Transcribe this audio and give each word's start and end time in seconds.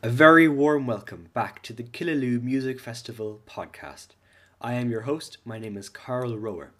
A 0.00 0.08
very 0.08 0.46
warm 0.46 0.86
welcome 0.86 1.28
back 1.34 1.60
to 1.64 1.72
the 1.72 1.82
Killaloe 1.82 2.40
Music 2.40 2.78
Festival 2.78 3.40
podcast. 3.48 4.10
I 4.60 4.74
am 4.74 4.90
your 4.90 5.00
host, 5.00 5.38
my 5.44 5.58
name 5.58 5.76
is 5.76 5.88
Carl 5.88 6.38
Rower, 6.38 6.70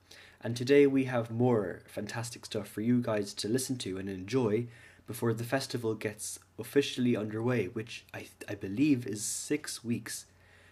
and 0.40 0.56
today 0.56 0.86
we 0.86 1.06
have 1.06 1.28
more 1.28 1.82
fantastic 1.88 2.46
stuff 2.46 2.68
for 2.68 2.80
you 2.80 3.02
guys 3.02 3.34
to 3.34 3.48
listen 3.48 3.76
to 3.78 3.98
and 3.98 4.08
enjoy 4.08 4.68
before 5.08 5.34
the 5.34 5.42
festival 5.42 5.96
gets 5.96 6.38
officially 6.60 7.16
underway, 7.16 7.66
which 7.66 8.04
I, 8.14 8.28
I 8.48 8.54
believe 8.54 9.04
is 9.04 9.24
six 9.24 9.82
weeks. 9.82 10.26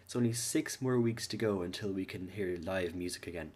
It's 0.04 0.14
only 0.14 0.32
six 0.32 0.80
more 0.80 1.00
weeks 1.00 1.26
to 1.26 1.36
go 1.36 1.62
until 1.62 1.90
we 1.90 2.04
can 2.04 2.28
hear 2.28 2.56
live 2.62 2.94
music 2.94 3.26
again, 3.26 3.50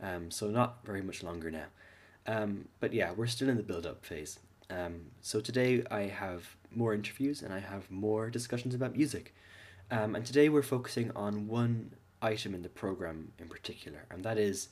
um, 0.00 0.30
so 0.30 0.48
not 0.48 0.86
very 0.86 1.02
much 1.02 1.24
longer 1.24 1.50
now. 1.50 1.66
Um, 2.24 2.68
but 2.78 2.92
yeah, 2.92 3.10
we're 3.10 3.26
still 3.26 3.48
in 3.48 3.56
the 3.56 3.64
build 3.64 3.84
up 3.84 4.06
phase. 4.06 4.38
Um, 4.70 5.06
so 5.20 5.40
today 5.40 5.82
I 5.90 6.02
have 6.02 6.56
more 6.74 6.94
interviews 6.94 7.42
and 7.42 7.52
I 7.52 7.60
have 7.60 7.90
more 7.90 8.30
discussions 8.30 8.74
about 8.74 8.96
music. 8.96 9.34
Um, 9.90 10.14
and 10.14 10.24
today 10.24 10.48
we're 10.48 10.62
focusing 10.62 11.10
on 11.16 11.48
one 11.48 11.92
item 12.20 12.54
in 12.54 12.62
the 12.62 12.68
program 12.68 13.32
in 13.38 13.48
particular, 13.48 14.04
and 14.10 14.22
that 14.24 14.36
is 14.36 14.68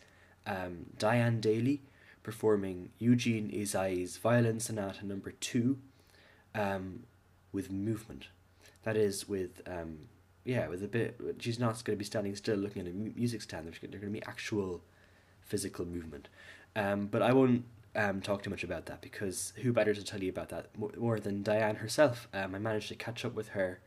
um, 0.46 0.86
Diane 0.98 1.40
Daly 1.40 1.82
performing 2.22 2.90
Eugene 2.98 3.50
Ysaÿe's 3.50 4.18
Violin 4.18 4.60
Sonata 4.60 5.06
Number 5.06 5.30
Two 5.30 5.78
um, 6.54 7.04
with 7.50 7.70
movement. 7.70 8.28
That 8.82 8.96
is 8.96 9.26
with 9.26 9.62
um, 9.66 10.00
yeah, 10.44 10.68
with 10.68 10.82
a 10.82 10.88
bit. 10.88 11.18
She's 11.40 11.58
not 11.58 11.82
going 11.82 11.96
to 11.96 11.98
be 11.98 12.04
standing 12.04 12.36
still 12.36 12.56
looking 12.56 12.82
at 12.82 12.88
a 12.88 12.94
music 12.94 13.40
stand. 13.40 13.66
There's 13.66 13.78
going 13.78 13.92
to 13.92 14.06
be 14.06 14.22
actual 14.26 14.82
physical 15.40 15.86
movement. 15.86 16.28
Um, 16.74 17.06
but 17.06 17.22
I 17.22 17.32
won't 17.32 17.64
um, 17.96 18.20
talk 18.20 18.42
too 18.42 18.50
much 18.50 18.62
about 18.62 18.86
that 18.86 19.00
because 19.00 19.52
who 19.62 19.72
better 19.72 19.94
to 19.94 20.04
tell 20.04 20.22
you 20.22 20.30
about 20.30 20.50
that 20.50 20.68
more, 20.78 21.18
than 21.18 21.42
Diane 21.42 21.76
herself? 21.76 22.28
Um, 22.32 22.54
I 22.54 22.58
managed 22.58 22.88
to 22.88 22.94
catch 22.94 23.24
up 23.24 23.34
with 23.34 23.48
her 23.48 23.80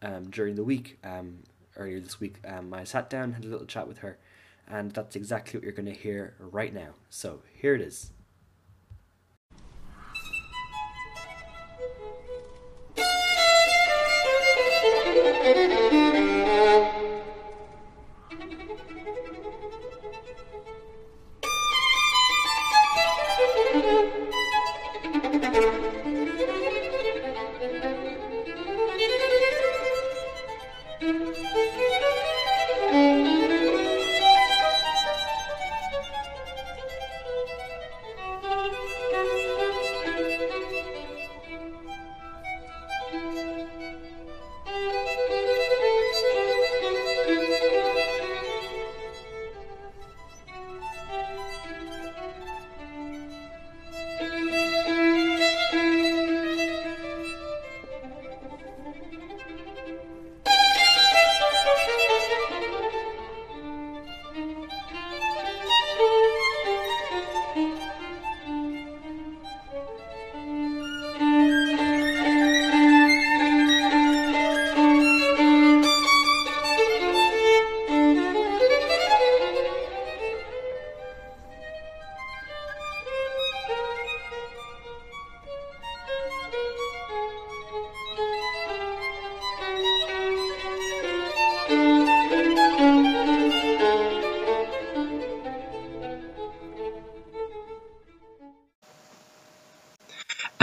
um, 0.00 0.30
during 0.30 0.54
the 0.54 0.64
week, 0.64 0.98
um, 1.04 1.40
earlier 1.76 2.00
this 2.00 2.20
week. 2.20 2.36
Um, 2.46 2.72
I 2.72 2.84
sat 2.84 3.10
down, 3.10 3.32
had 3.32 3.44
a 3.44 3.48
little 3.48 3.66
chat 3.66 3.88
with 3.88 3.98
her, 3.98 4.18
and 4.68 4.92
that's 4.92 5.16
exactly 5.16 5.58
what 5.58 5.64
you're 5.64 5.72
going 5.72 5.86
to 5.86 5.92
hear 5.92 6.34
right 6.38 6.72
now. 6.72 6.94
So 7.10 7.42
here 7.52 7.74
it 7.74 7.80
is. 7.80 8.12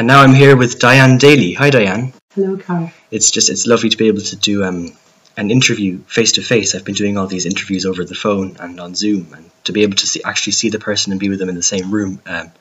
And 0.06 0.12
now 0.12 0.22
I'm 0.22 0.36
here 0.36 0.56
with 0.56 0.78
Diane 0.78 1.18
Daly. 1.18 1.54
Hi, 1.54 1.72
Diane. 1.72 2.14
Hello, 2.36 2.58
Carl. 2.58 2.92
It's 3.10 3.32
just 3.32 3.50
it's 3.50 3.66
lovely 3.66 3.90
to 3.90 3.98
be 3.98 4.08
able 4.08 4.22
to 4.22 4.36
do 4.36 4.64
um, 4.64 4.96
an 5.36 5.50
interview 5.50 5.98
face 6.04 6.34
to 6.34 6.44
face. 6.44 6.76
I've 6.76 6.86
been 6.86 6.94
doing 6.94 7.18
all 7.18 7.26
these 7.26 7.48
interviews 7.48 7.88
over 7.88 8.06
the 8.06 8.14
phone 8.14 8.56
and 8.60 8.80
on 8.80 8.94
Zoom, 8.94 9.34
and 9.34 9.50
to 9.64 9.72
be 9.72 9.82
able 9.82 9.96
to 9.96 10.06
see 10.06 10.22
actually 10.24 10.54
see 10.54 10.70
the 10.70 10.78
person 10.78 11.12
and 11.12 11.20
be 11.20 11.30
with 11.30 11.40
them 11.40 11.50
in 11.50 11.56
the 11.56 11.64
same 11.64 11.90
room 11.90 12.22
um, 12.28 12.52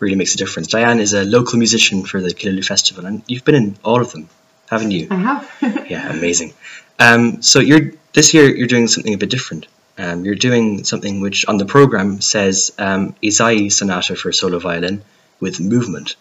really 0.00 0.16
makes 0.16 0.34
a 0.34 0.36
difference. 0.36 0.66
Diane 0.66 0.98
is 0.98 1.12
a 1.12 1.22
local 1.22 1.60
musician 1.60 2.02
for 2.04 2.20
the 2.20 2.34
Killaloe 2.34 2.64
Festival, 2.64 3.06
and 3.06 3.22
you've 3.28 3.44
been 3.44 3.54
in 3.54 3.76
all 3.84 4.00
of 4.00 4.10
them, 4.10 4.28
haven't 4.68 4.90
you? 4.90 5.06
I 5.12 5.14
have. 5.14 5.86
Yeah, 5.88 6.10
amazing. 6.10 6.54
Um, 6.98 7.40
so 7.40 7.60
you're 7.60 7.92
this 8.14 8.34
year 8.34 8.52
you're 8.52 8.66
doing 8.66 8.88
something 8.88 9.14
a 9.14 9.18
bit 9.18 9.30
different. 9.30 9.68
Um, 9.96 10.24
you're 10.24 10.34
doing 10.34 10.82
something 10.82 11.20
which 11.20 11.46
on 11.46 11.56
the 11.56 11.66
program 11.66 12.20
says 12.20 12.72
um, 12.78 13.14
Ysaÿe 13.22 13.70
Sonata 13.70 14.16
for 14.16 14.32
solo 14.32 14.58
violin 14.58 15.04
with 15.38 15.60
movement. 15.60 16.16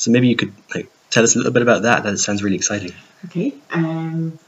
So 0.00 0.10
maybe 0.10 0.28
you 0.28 0.36
could 0.36 0.54
like 0.74 0.90
tell 1.10 1.24
us 1.24 1.34
a 1.34 1.38
little 1.38 1.52
bit 1.52 1.60
about 1.60 1.82
that. 1.82 2.04
That 2.04 2.16
sounds 2.16 2.42
really 2.42 2.56
exciting. 2.56 2.92
okay. 3.26 3.52
Um, 3.70 4.38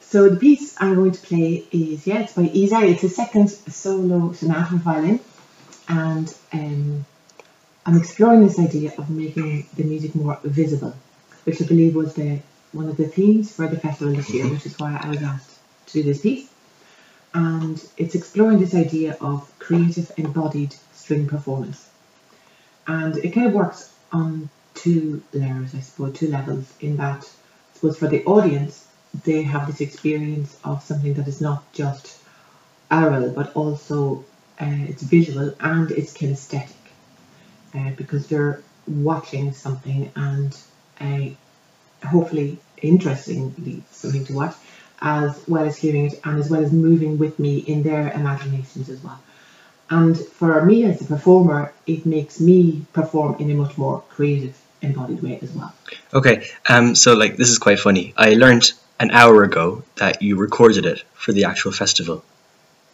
so 0.00 0.30
the 0.30 0.36
piece 0.36 0.74
I'm 0.80 0.94
going 0.94 1.12
to 1.12 1.20
play 1.20 1.64
is 1.70 2.06
yeah, 2.06 2.20
it's 2.20 2.32
by 2.32 2.44
Ysaÿe. 2.44 2.88
It's 2.94 3.02
a 3.04 3.10
second 3.10 3.50
solo 3.50 4.32
sonata 4.32 4.70
for 4.70 4.76
violin, 4.76 5.20
and 5.86 6.34
um, 6.54 7.04
I'm 7.84 7.98
exploring 7.98 8.40
this 8.46 8.58
idea 8.58 8.94
of 8.96 9.10
making 9.10 9.66
the 9.76 9.84
music 9.84 10.14
more 10.14 10.38
visible, 10.44 10.94
which 11.44 11.60
I 11.60 11.66
believe 11.66 11.94
was 11.94 12.14
the 12.14 12.40
one 12.72 12.88
of 12.88 12.96
the 12.96 13.06
themes 13.06 13.52
for 13.52 13.68
the 13.68 13.78
festival 13.78 14.14
this 14.14 14.30
year, 14.32 14.48
which 14.48 14.64
is 14.64 14.78
why 14.78 14.98
I 14.98 15.10
was 15.10 15.22
asked 15.22 15.58
to 15.88 15.92
do 15.92 16.02
this 16.04 16.22
piece. 16.22 16.48
And 17.34 17.76
it's 17.98 18.14
exploring 18.14 18.60
this 18.60 18.74
idea 18.74 19.18
of 19.20 19.52
creative 19.58 20.10
embodied 20.16 20.74
string 20.94 21.28
performance. 21.28 21.86
And 22.86 23.18
it 23.18 23.34
kind 23.34 23.46
of 23.46 23.52
works 23.52 23.92
on 24.10 24.48
two 24.74 25.22
layers, 25.32 25.74
I 25.74 25.80
suppose, 25.80 26.16
two 26.16 26.28
levels, 26.28 26.72
in 26.80 26.96
that, 26.96 27.22
I 27.24 27.74
suppose, 27.74 27.98
for 27.98 28.08
the 28.08 28.24
audience, 28.24 28.86
they 29.24 29.42
have 29.42 29.66
this 29.66 29.80
experience 29.80 30.56
of 30.64 30.82
something 30.82 31.14
that 31.14 31.26
is 31.28 31.40
not 31.40 31.70
just 31.72 32.18
aural, 32.90 33.30
but 33.30 33.54
also 33.54 34.24
uh, 34.60 34.66
it's 34.88 35.02
visual 35.02 35.54
and 35.60 35.90
it's 35.90 36.12
kinesthetic, 36.16 36.70
uh, 37.74 37.90
because 37.96 38.26
they're 38.28 38.62
watching 38.86 39.52
something 39.52 40.10
and 40.16 40.56
uh, 41.00 41.28
hopefully 42.06 42.58
interestingly 42.82 43.82
something 43.90 44.24
to 44.26 44.34
watch, 44.34 44.54
as 45.00 45.42
well 45.48 45.64
as 45.64 45.76
hearing 45.76 46.06
it 46.06 46.20
and 46.24 46.38
as 46.38 46.50
well 46.50 46.62
as 46.62 46.72
moving 46.72 47.18
with 47.18 47.38
me 47.38 47.58
in 47.58 47.82
their 47.82 48.12
imaginations 48.12 48.88
as 48.88 49.02
well. 49.02 49.20
And 49.90 50.16
for 50.16 50.64
me 50.64 50.84
as 50.84 51.00
a 51.00 51.04
performer, 51.04 51.72
it 51.86 52.06
makes 52.06 52.40
me 52.40 52.86
perform 52.92 53.36
in 53.40 53.50
a 53.50 53.54
much 53.54 53.76
more 53.76 54.02
creative, 54.10 54.56
embodied 54.82 55.22
way 55.22 55.38
as 55.42 55.50
well. 55.52 55.74
Okay, 56.14 56.46
um, 56.68 56.94
so 56.94 57.14
like 57.14 57.36
this 57.36 57.50
is 57.50 57.58
quite 57.58 57.80
funny. 57.80 58.14
I 58.16 58.34
learned 58.34 58.72
an 59.00 59.10
hour 59.10 59.42
ago 59.42 59.82
that 59.96 60.22
you 60.22 60.36
recorded 60.36 60.86
it 60.86 61.02
for 61.14 61.32
the 61.32 61.44
actual 61.44 61.72
festival. 61.72 62.24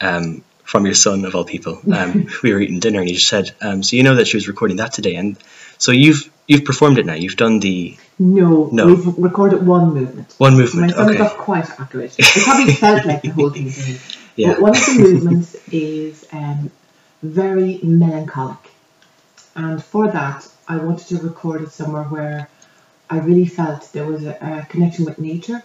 Um, 0.00 0.42
from 0.66 0.84
your 0.84 0.94
son 0.96 1.24
of 1.24 1.34
all 1.36 1.44
people. 1.44 1.80
Um, 1.92 2.26
we 2.42 2.52
were 2.52 2.60
eating 2.60 2.80
dinner 2.80 2.98
and 2.98 3.08
he 3.08 3.14
just 3.14 3.28
said, 3.28 3.52
um, 3.60 3.84
so 3.84 3.94
you 3.96 4.02
know 4.02 4.16
that 4.16 4.26
she 4.26 4.36
was 4.36 4.48
recording 4.48 4.78
that 4.78 4.92
today, 4.92 5.14
and 5.14 5.38
so 5.78 5.92
you've 5.92 6.28
you've 6.48 6.64
performed 6.64 6.98
it 6.98 7.06
now. 7.06 7.14
You've 7.14 7.36
done 7.36 7.60
the 7.60 7.96
No, 8.18 8.68
No. 8.72 8.86
we've 8.86 9.06
recorded 9.18 9.64
one 9.64 9.94
movement. 9.94 10.34
one 10.38 10.54
My 10.54 10.58
movement. 10.60 10.92
son 10.92 11.08
Okay, 11.08 11.18
got 11.18 11.38
quite 11.38 11.70
accurate. 11.78 12.16
It 12.18 12.44
probably 12.44 12.72
felt 12.74 13.06
like 13.06 13.22
the 13.22 13.28
whole 13.28 13.50
thing 13.50 13.72
yeah. 14.36 14.54
But 14.54 14.60
one 14.60 14.70
of 14.76 14.86
the 14.86 14.98
movements 14.98 15.54
is 15.70 16.26
um, 16.32 16.72
very 17.28 17.78
melancholic. 17.82 18.70
And 19.54 19.82
for 19.82 20.10
that, 20.10 20.46
I 20.68 20.76
wanted 20.76 21.06
to 21.08 21.18
record 21.18 21.62
it 21.62 21.70
somewhere 21.72 22.04
where 22.04 22.48
I 23.08 23.18
really 23.18 23.46
felt 23.46 23.90
there 23.92 24.04
was 24.06 24.24
a, 24.24 24.36
a 24.40 24.66
connection 24.68 25.04
with 25.04 25.18
nature. 25.18 25.62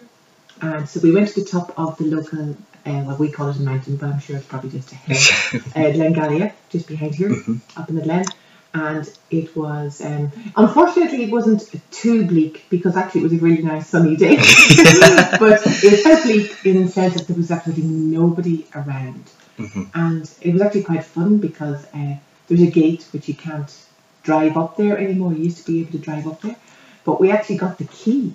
And 0.61 0.87
so 0.87 0.99
we 1.01 1.11
went 1.11 1.29
to 1.29 1.41
the 1.41 1.45
top 1.49 1.73
of 1.77 1.97
the 1.97 2.05
local, 2.05 2.51
uh, 2.85 3.03
well, 3.05 3.17
we 3.17 3.31
call 3.31 3.49
it 3.49 3.57
a 3.57 3.61
mountain, 3.61 3.95
but 3.97 4.09
I'm 4.09 4.19
sure 4.19 4.37
it's 4.37 4.45
probably 4.45 4.69
just 4.69 4.91
a 4.91 4.95
hill, 4.95 5.61
uh, 5.75 5.91
Glengalia, 5.91 6.53
just 6.69 6.87
behind 6.87 7.15
here, 7.15 7.29
Mhm. 7.29 7.59
up 7.77 7.89
in 7.89 7.95
the 7.95 8.01
glen. 8.03 8.25
and 8.73 9.09
it 9.29 9.53
was 9.53 9.99
um, 9.99 10.31
unfortunately 10.55 11.23
it 11.23 11.29
wasn't 11.31 11.61
too 11.91 12.25
bleak 12.25 12.63
because 12.69 12.95
actually 12.95 13.19
it 13.19 13.23
was 13.23 13.33
a 13.33 13.37
really 13.37 13.61
nice 13.61 13.87
sunny 13.89 14.15
day 14.15 14.35
but 15.43 15.59
it 15.89 16.01
felt 16.05 16.23
bleak 16.23 16.55
in 16.63 16.81
the 16.85 16.87
sense 16.89 17.15
that 17.15 17.27
there 17.27 17.35
was 17.35 17.51
absolutely 17.51 17.83
nobody 17.83 18.65
around 18.73 19.23
hmm 19.67 19.83
and 19.93 20.29
it 20.41 20.51
was 20.53 20.61
actually 20.61 20.83
quite 20.83 21.03
fun 21.03 21.37
because 21.37 21.85
uh, 21.93 22.15
there's 22.47 22.61
a 22.61 22.71
gate 22.71 23.03
which 23.11 23.27
you 23.27 23.33
can't 23.35 23.71
drive 24.23 24.55
up 24.57 24.77
there 24.77 24.97
anymore 24.97 25.33
you 25.33 25.43
used 25.45 25.57
to 25.65 25.71
be 25.71 25.81
able 25.81 25.91
to 25.91 25.97
drive 25.97 26.27
up 26.27 26.41
there 26.41 26.55
but 27.05 27.19
we 27.21 27.31
actually 27.31 27.57
got 27.57 27.77
the 27.77 27.85
key 27.85 28.33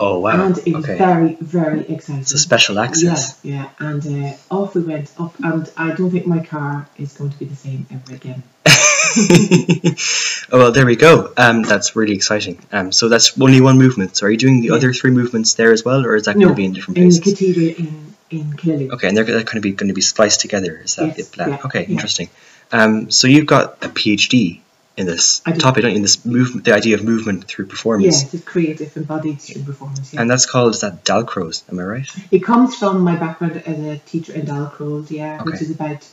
Oh 0.00 0.18
wow. 0.18 0.46
and 0.46 0.58
it 0.66 0.74
was 0.74 0.84
okay. 0.84 0.98
very 0.98 1.34
very 1.40 1.80
exciting 1.94 2.22
It's 2.22 2.32
a 2.34 2.38
special 2.38 2.78
access. 2.78 3.38
yeah, 3.42 3.52
yeah, 3.54 3.68
and 3.88 4.02
uh, 4.24 4.36
off 4.56 4.74
we 4.74 4.82
went 4.82 5.12
up, 5.18 5.34
and 5.40 5.70
I 5.76 5.92
don't 5.92 6.10
think 6.10 6.26
my 6.26 6.42
car 6.44 6.88
is 6.98 7.12
going 7.12 7.30
to 7.30 7.38
be 7.38 7.44
the 7.44 7.54
same 7.56 7.86
ever 7.90 8.14
again. 8.14 8.42
oh 8.66 10.56
well, 10.58 10.72
there 10.72 10.86
we 10.86 10.96
go. 10.96 11.32
Um, 11.36 11.62
that's 11.62 11.94
really 11.94 12.14
exciting. 12.14 12.58
Um, 12.72 12.90
so 12.92 13.08
that's 13.08 13.40
only 13.40 13.60
one 13.60 13.78
movement. 13.78 14.16
So 14.16 14.26
are 14.26 14.30
you 14.30 14.38
doing 14.38 14.60
the 14.60 14.68
Yeah. 14.68 14.74
other 14.74 14.92
three 14.92 15.10
movements 15.10 15.54
there 15.54 15.72
as 15.72 15.84
well, 15.84 16.04
or 16.04 16.16
is 16.16 16.24
that 16.24 16.36
No, 16.36 16.46
going 16.46 16.54
to 16.54 16.56
be 16.56 16.64
in 16.64 16.72
different 16.72 16.96
places? 16.96 17.18
in 17.18 17.24
the 17.24 17.30
cathedral 17.30 17.66
in 17.86 18.11
in. 18.32 18.92
Okay, 18.92 19.08
and 19.08 19.16
they're 19.16 19.24
going 19.24 19.46
to 19.46 19.60
be 19.60 19.72
going 19.72 19.88
to 19.88 19.94
be 19.94 20.00
spliced 20.00 20.40
together. 20.40 20.80
Is 20.84 20.96
that 20.96 21.06
Yes, 21.08 21.16
the 21.28 21.36
plan? 21.36 21.48
yeah, 21.50 21.58
okay, 21.66 21.82
yeah. 21.82 21.88
interesting. 21.88 22.28
Um, 22.70 23.10
so 23.10 23.26
you've 23.28 23.46
got 23.46 23.84
a 23.84 23.88
PhD 23.88 24.60
in 24.96 25.06
this 25.06 25.40
topic, 25.40 25.82
don't 25.82 25.92
you? 25.92 25.96
In 25.96 26.02
this 26.02 26.24
movement, 26.24 26.64
the 26.64 26.74
idea 26.74 26.96
of 26.96 27.04
movement 27.04 27.44
through 27.44 27.66
performance, 27.66 28.22
Yes, 28.22 28.34
it's 28.34 28.44
creative 28.44 28.96
embodied 28.96 29.40
student 29.40 29.66
performance. 29.66 30.12
Yeah. 30.12 30.20
and 30.20 30.30
that's 30.30 30.46
called 30.46 30.74
is 30.74 30.80
that 30.80 31.04
Dalcroze. 31.04 31.62
Am 31.70 31.78
I 31.78 31.82
right? 31.84 32.08
it 32.30 32.40
comes 32.40 32.76
from 32.76 33.00
my 33.00 33.16
background 33.16 33.62
as 33.66 33.78
a 33.78 33.98
teacher 33.98 34.32
in 34.34 34.46
Dalcroze, 34.46 35.10
yeah, 35.10 35.42
which 35.42 35.60
is 35.62 35.70
about 35.70 36.06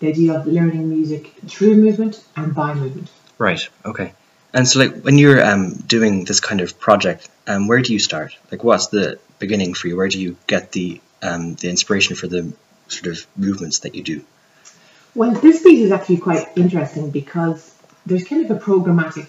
the 0.00 0.08
idea 0.08 0.38
of 0.38 0.46
learning 0.46 0.88
music 0.90 1.32
through 1.48 1.76
movement 1.76 2.22
and 2.36 2.54
by 2.54 2.74
movement. 2.74 3.10
Right. 3.38 3.66
Okay. 3.84 4.12
And 4.52 4.66
so, 4.66 4.78
like, 4.80 5.02
when 5.02 5.18
you're 5.18 5.44
um, 5.44 5.72
doing 5.74 6.24
this 6.24 6.40
kind 6.40 6.60
of 6.62 6.78
project, 6.78 7.28
um, 7.46 7.68
where 7.68 7.82
do 7.82 7.92
you 7.92 7.98
start? 7.98 8.36
Like, 8.50 8.64
what's 8.64 8.86
the 8.88 9.18
beginning 9.38 9.74
for 9.74 9.88
you? 9.88 9.96
Where 9.96 10.08
do 10.08 10.18
you 10.20 10.36
get 10.46 10.72
the 10.72 11.00
um, 11.22 11.54
the 11.54 11.68
inspiration 11.70 12.16
for 12.16 12.26
the 12.26 12.52
sort 12.88 13.06
of 13.16 13.26
movements 13.36 13.80
that 13.80 13.94
you 13.94 14.02
do? 14.02 14.24
Well, 15.14 15.32
this 15.32 15.62
piece 15.62 15.80
is 15.80 15.92
actually 15.92 16.18
quite 16.18 16.48
interesting 16.56 17.10
because 17.10 17.74
there's 18.04 18.24
kind 18.24 18.44
of 18.48 18.50
a 18.56 18.60
programmatic 18.60 19.28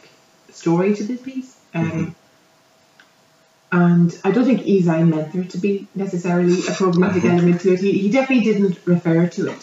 story 0.51 0.95
to 0.95 1.04
this 1.04 1.22
piece. 1.22 1.56
Um, 1.74 1.92
Mhm. 1.92 2.16
And 3.69 4.18
I 4.24 4.31
don't 4.31 4.45
think 4.45 4.62
Ysaÿe 4.62 5.07
meant 5.10 5.34
there 5.34 5.44
to 5.44 5.57
be 5.57 5.88
necessarily 5.94 6.54
a 6.54 6.72
programmatic 6.72 7.22
Mhm. 7.22 7.31
element 7.34 7.62
to 7.62 7.74
it. 7.74 7.81
He, 7.81 7.92
he 8.00 8.10
definitely 8.10 8.45
didn't 8.45 8.78
refer 8.86 9.28
to 9.28 9.48
it 9.48 9.62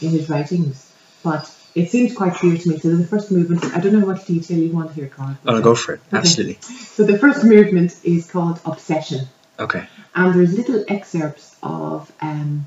in 0.00 0.10
his 0.10 0.28
writings, 0.30 0.86
but 1.24 1.50
it 1.74 1.90
seems 1.90 2.14
quite 2.14 2.34
clear 2.34 2.56
to 2.56 2.68
me. 2.68 2.78
So 2.78 2.94
the 2.96 3.04
first 3.06 3.32
movement, 3.32 3.64
I 3.76 3.80
don't 3.80 3.92
know 3.92 4.06
much 4.06 4.24
detail 4.26 4.56
you 4.58 4.70
want 4.70 4.92
here, 4.92 5.08
Carl. 5.08 5.36
Oh, 5.46 5.54
no, 5.54 5.60
go 5.62 5.74
for 5.74 5.94
it. 5.94 6.00
Okay. 6.08 6.18
Absolutely. 6.18 6.58
So 6.94 7.02
the 7.04 7.18
first 7.18 7.42
movement 7.44 7.96
is 8.04 8.30
called 8.30 8.60
Obsession, 8.64 9.26
Okay. 9.60 9.86
and 10.14 10.34
there's 10.34 10.56
little 10.56 10.84
excerpts 10.88 11.54
of 11.62 12.10
um, 12.20 12.66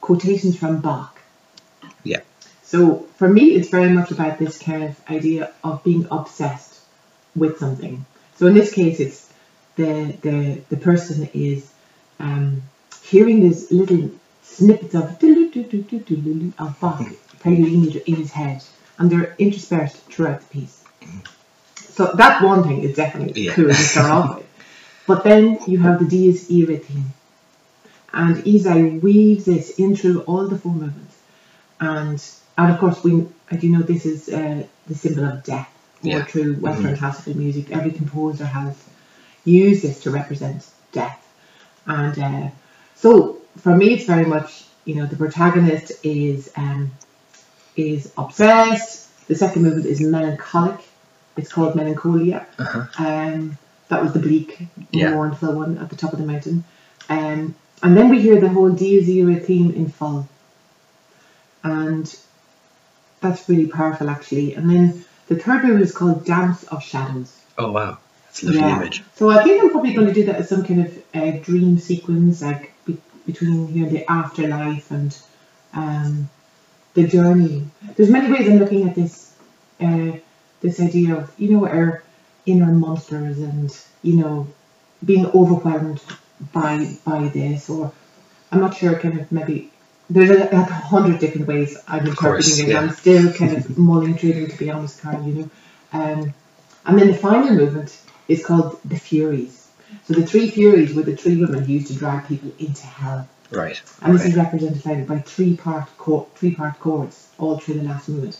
quotations 0.00 0.58
from 0.58 0.80
Bach. 0.80 1.20
Yeah. 2.04 2.20
So 2.62 3.06
for 3.16 3.28
me, 3.28 3.44
it's 3.56 3.68
very 3.68 3.90
much 3.90 4.10
about 4.10 4.38
this 4.38 4.58
kind 4.58 4.82
of 4.84 5.00
idea 5.08 5.52
of 5.62 5.84
being 5.84 6.06
obsessed 6.10 6.80
with 7.36 7.58
something. 7.58 8.04
So 8.36 8.46
in 8.46 8.54
this 8.54 8.72
case, 8.72 8.98
it's 9.00 9.32
the 9.76 10.14
the 10.22 10.60
the 10.68 10.76
person 10.76 11.28
is 11.32 11.70
um, 12.18 12.62
hearing 13.02 13.40
these 13.40 13.70
little 13.70 14.10
snippets 14.42 14.94
of 14.94 15.04
of 16.58 16.80
Bach 16.80 17.06
playing 17.40 17.64
in 17.66 18.02
in 18.06 18.16
his 18.16 18.32
head, 18.32 18.62
and 18.98 19.10
they're 19.10 19.34
interspersed 19.38 19.96
throughout 20.10 20.40
the 20.40 20.46
piece. 20.60 20.84
So 21.76 22.12
that 22.14 22.42
one 22.42 22.62
thing 22.64 22.82
is 22.82 22.96
definitely 22.96 23.42
Yeah. 23.42 23.54
cool 23.54 23.68
to 23.68 23.74
start 23.94 24.10
off 24.10 24.36
with. 24.36 24.46
But 25.06 25.24
then 25.24 25.58
you 25.66 25.78
have 25.78 25.98
the 25.98 26.04
Dies 26.04 26.50
Irae 26.50 26.78
theme. 26.78 27.12
And 28.12 28.36
Ysaÿe 28.44 29.00
weaves 29.00 29.46
this 29.46 29.78
in 29.78 29.96
through 29.96 30.20
all 30.22 30.46
the 30.46 30.58
four 30.58 30.72
movements. 30.72 31.18
And 31.80 32.22
and 32.58 32.72
of 32.72 32.78
course 32.78 33.02
we 33.02 33.26
as 33.50 33.64
you 33.64 33.70
know 33.70 33.82
this 33.82 34.04
is 34.06 34.28
uh, 34.28 34.64
the 34.86 34.94
symbol 34.94 35.24
of 35.24 35.42
death. 35.42 35.68
Yeah. 36.04 36.24
through 36.24 36.54
Western 36.56 36.96
classical 36.96 37.36
music, 37.36 37.70
every 37.70 37.92
composer 37.92 38.44
has 38.44 38.76
used 39.44 39.84
this 39.84 40.02
to 40.02 40.10
represent 40.10 40.66
death. 40.90 41.18
And 41.86 42.18
uh, 42.18 42.50
so 42.96 43.38
for 43.58 43.76
me 43.76 43.94
it's 43.94 44.04
very 44.04 44.24
much, 44.24 44.64
you 44.84 44.96
know, 44.96 45.06
the 45.06 45.16
protagonist 45.16 45.92
is 46.02 46.50
um, 46.56 46.90
is 47.76 48.12
obsessed. 48.18 49.28
The 49.28 49.34
second 49.36 49.62
movement 49.62 49.86
is 49.86 50.00
melancholic. 50.00 50.80
It's 51.36 51.52
called 51.52 51.76
Melancholia. 51.76 52.46
Uh-huh. 52.58 52.86
Um, 52.98 53.58
that 53.92 54.02
was 54.02 54.14
the 54.14 54.18
bleak, 54.20 54.58
Yeah. 54.90 55.10
mournful 55.10 55.52
one 55.54 55.76
at 55.76 55.90
the 55.90 55.96
top 55.96 56.14
of 56.14 56.18
the 56.18 56.24
mountain. 56.24 56.64
Um, 57.10 57.54
and 57.82 57.94
then 57.96 58.08
we 58.08 58.20
hear 58.22 58.40
the 58.40 58.48
whole 58.48 58.70
Dies 58.70 59.06
Irae 59.08 59.38
theme 59.38 59.70
in 59.74 59.88
full. 59.88 60.26
And 61.62 62.06
that's 63.20 63.46
really 63.50 63.66
powerful 63.66 64.08
actually. 64.08 64.54
And 64.54 64.68
then 64.70 65.04
the 65.28 65.36
third 65.36 65.62
movement 65.64 65.84
is 65.84 65.92
called 65.92 66.24
Dance 66.24 66.64
of 66.64 66.82
Shadows. 66.82 67.36
Oh 67.58 67.70
wow, 67.70 67.98
that's 68.24 68.42
a 68.42 68.46
lovely 68.46 68.60
Yeah. 68.60 68.76
image. 68.78 69.02
So 69.14 69.28
I 69.28 69.42
think 69.44 69.62
I'm 69.62 69.70
probably 69.70 69.92
going 69.92 70.06
to 70.06 70.14
do 70.14 70.24
that 70.24 70.36
as 70.36 70.48
some 70.48 70.64
kind 70.64 70.80
of 70.86 70.98
uh, 71.14 71.32
dream 71.42 71.78
sequence, 71.78 72.40
like 72.40 72.72
be- 72.86 72.96
between 73.26 73.74
you 73.74 73.84
know 73.84 73.90
the 73.90 74.10
afterlife 74.10 74.90
and 74.90 75.16
um, 75.74 76.30
the 76.94 77.06
journey. 77.06 77.66
There's 77.96 78.10
many 78.10 78.32
ways 78.32 78.48
I'm 78.48 78.58
looking 78.58 78.88
at 78.88 78.94
this 78.94 79.34
uh, 79.80 80.12
this 80.62 80.80
idea 80.80 81.14
of 81.16 81.30
you 81.38 81.50
know 81.52 81.66
our 81.68 82.02
inner 82.46 82.72
monsters 82.72 83.38
and 83.38 83.76
you 84.02 84.16
know 84.16 84.46
being 85.04 85.26
overwhelmed 85.26 86.00
by 86.52 86.96
by 87.04 87.28
this, 87.28 87.68
or 87.70 87.92
I'm 88.50 88.60
not 88.60 88.76
sure, 88.76 88.98
kind 88.98 89.20
of 89.20 89.30
maybe. 89.32 89.70
There's 90.10 90.30
a, 90.30 90.34
like 90.34 90.52
a 90.68 90.74
hundred 90.74 91.20
different 91.20 91.46
ways 91.46 91.76
I'm 91.88 92.06
interpreting 92.06 92.66
it. 92.66 92.68
yeah. 92.68 92.80
I'm 92.80 92.90
still 92.90 93.32
kind 93.32 93.56
of 93.56 93.78
mulling 93.78 94.14
through 94.18 94.34
them, 94.34 94.46
to 94.48 94.58
be 94.58 94.70
honest, 94.70 95.00
Carl. 95.00 95.22
You 95.22 95.34
know, 95.34 95.50
um, 95.92 96.34
and 96.84 96.98
then 96.98 97.06
the 97.06 97.14
final 97.14 97.54
movement 97.54 97.98
is 98.28 98.44
called 98.44 98.78
the 98.84 98.96
Furies. 98.98 99.68
So 100.04 100.14
the 100.14 100.26
three 100.26 100.50
Furies 100.50 100.92
were 100.94 101.02
the 101.02 101.16
three 101.16 101.36
women 101.40 101.64
who 101.64 101.72
used 101.72 101.86
to 101.88 101.94
drag 101.94 102.26
people 102.26 102.52
into 102.58 102.84
hell, 102.86 103.26
Right. 103.50 103.80
and 104.02 104.14
this 104.14 104.22
okay. 104.22 104.30
is 104.30 104.36
represented 104.36 105.06
by, 105.06 105.18
three 105.20 105.56
part 105.56 105.88
chor- 105.98 106.26
three 106.34 106.54
part 106.54 106.78
chords 106.80 107.28
all 107.38 107.58
through 107.58 107.74
the 107.74 107.84
last 107.84 108.08
movement, 108.08 108.38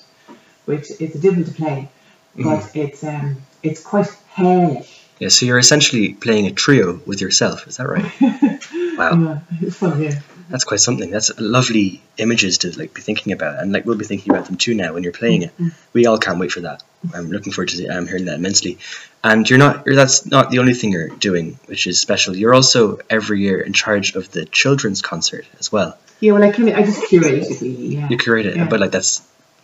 which 0.67 0.91
is 1.01 1.15
a 1.15 1.19
difficult 1.19 1.47
to 1.47 1.55
play, 1.55 1.89
but 2.37 2.61
Mm. 2.61 2.77
it's 2.77 3.05
um 3.05 3.37
it's 3.63 3.83
quite 3.83 4.09
hellish. 4.31 5.01
Yeah. 5.19 5.29
So 5.29 5.47
you're 5.47 5.59
essentially 5.59 6.15
playing 6.15 6.47
a 6.47 6.53
trio 6.53 7.01
with 7.07 7.21
yourself. 7.21 7.67
Is 7.69 7.77
that 7.77 7.89
right? 7.89 8.13
Wow. 8.93 9.19
Yeah, 9.23 9.39
it's 9.63 9.77
fun, 9.79 10.03
yeah. 10.03 10.21
That's 10.51 10.65
quite 10.65 10.81
something. 10.81 11.11
That's 11.11 11.31
lovely 11.41 12.03
images 12.19 12.59
to 12.59 12.79
like 12.79 12.93
be 12.93 13.01
thinking 13.01 13.33
about, 13.33 13.59
and 13.63 13.73
like 13.73 13.87
we'll 13.87 13.97
be 13.97 14.05
thinking 14.05 14.31
about 14.33 14.45
them 14.47 14.57
too 14.57 14.75
now 14.75 14.93
when 14.93 15.03
you're 15.03 15.13
playing 15.15 15.43
it. 15.43 15.53
We 15.95 16.05
all 16.05 16.19
can't 16.19 16.39
wait 16.39 16.53
for 16.53 16.61
that. 16.61 16.83
I'm 17.15 17.31
looking 17.31 17.55
forward 17.55 17.71
to 17.71 17.89
I'm 17.89 18.07
hearing 18.07 18.27
that 18.27 18.35
immensely. 18.35 18.77
And 19.25 19.49
you're 19.49 19.59
not. 19.59 19.87
You're, 19.87 19.97
that's 19.97 20.27
not 20.27 20.51
the 20.51 20.59
only 20.59 20.75
thing 20.75 20.93
you're 20.93 21.09
doing, 21.09 21.59
which 21.67 21.87
is 21.87 21.99
special. 22.01 22.37
You're 22.37 22.53
also 22.53 22.99
every 23.09 23.41
year 23.41 23.61
in 23.61 23.73
charge 23.73 24.15
of 24.15 24.31
the 24.31 24.45
children's 24.45 25.01
concert 25.01 25.47
as 25.59 25.73
well. 25.73 25.97
Yeah, 26.21 26.33
well, 26.33 26.43
I 26.45 26.51
can 26.51 26.69
I 26.69 26.83
just 26.83 27.03
curate 27.09 27.33
it 27.49 27.63
yeah. 27.63 28.09
You 28.11 28.19
curate 28.19 28.45
it, 28.45 28.57
Yeah. 28.57 28.69
but 28.69 28.79
like 28.79 28.91
that's 28.91 29.23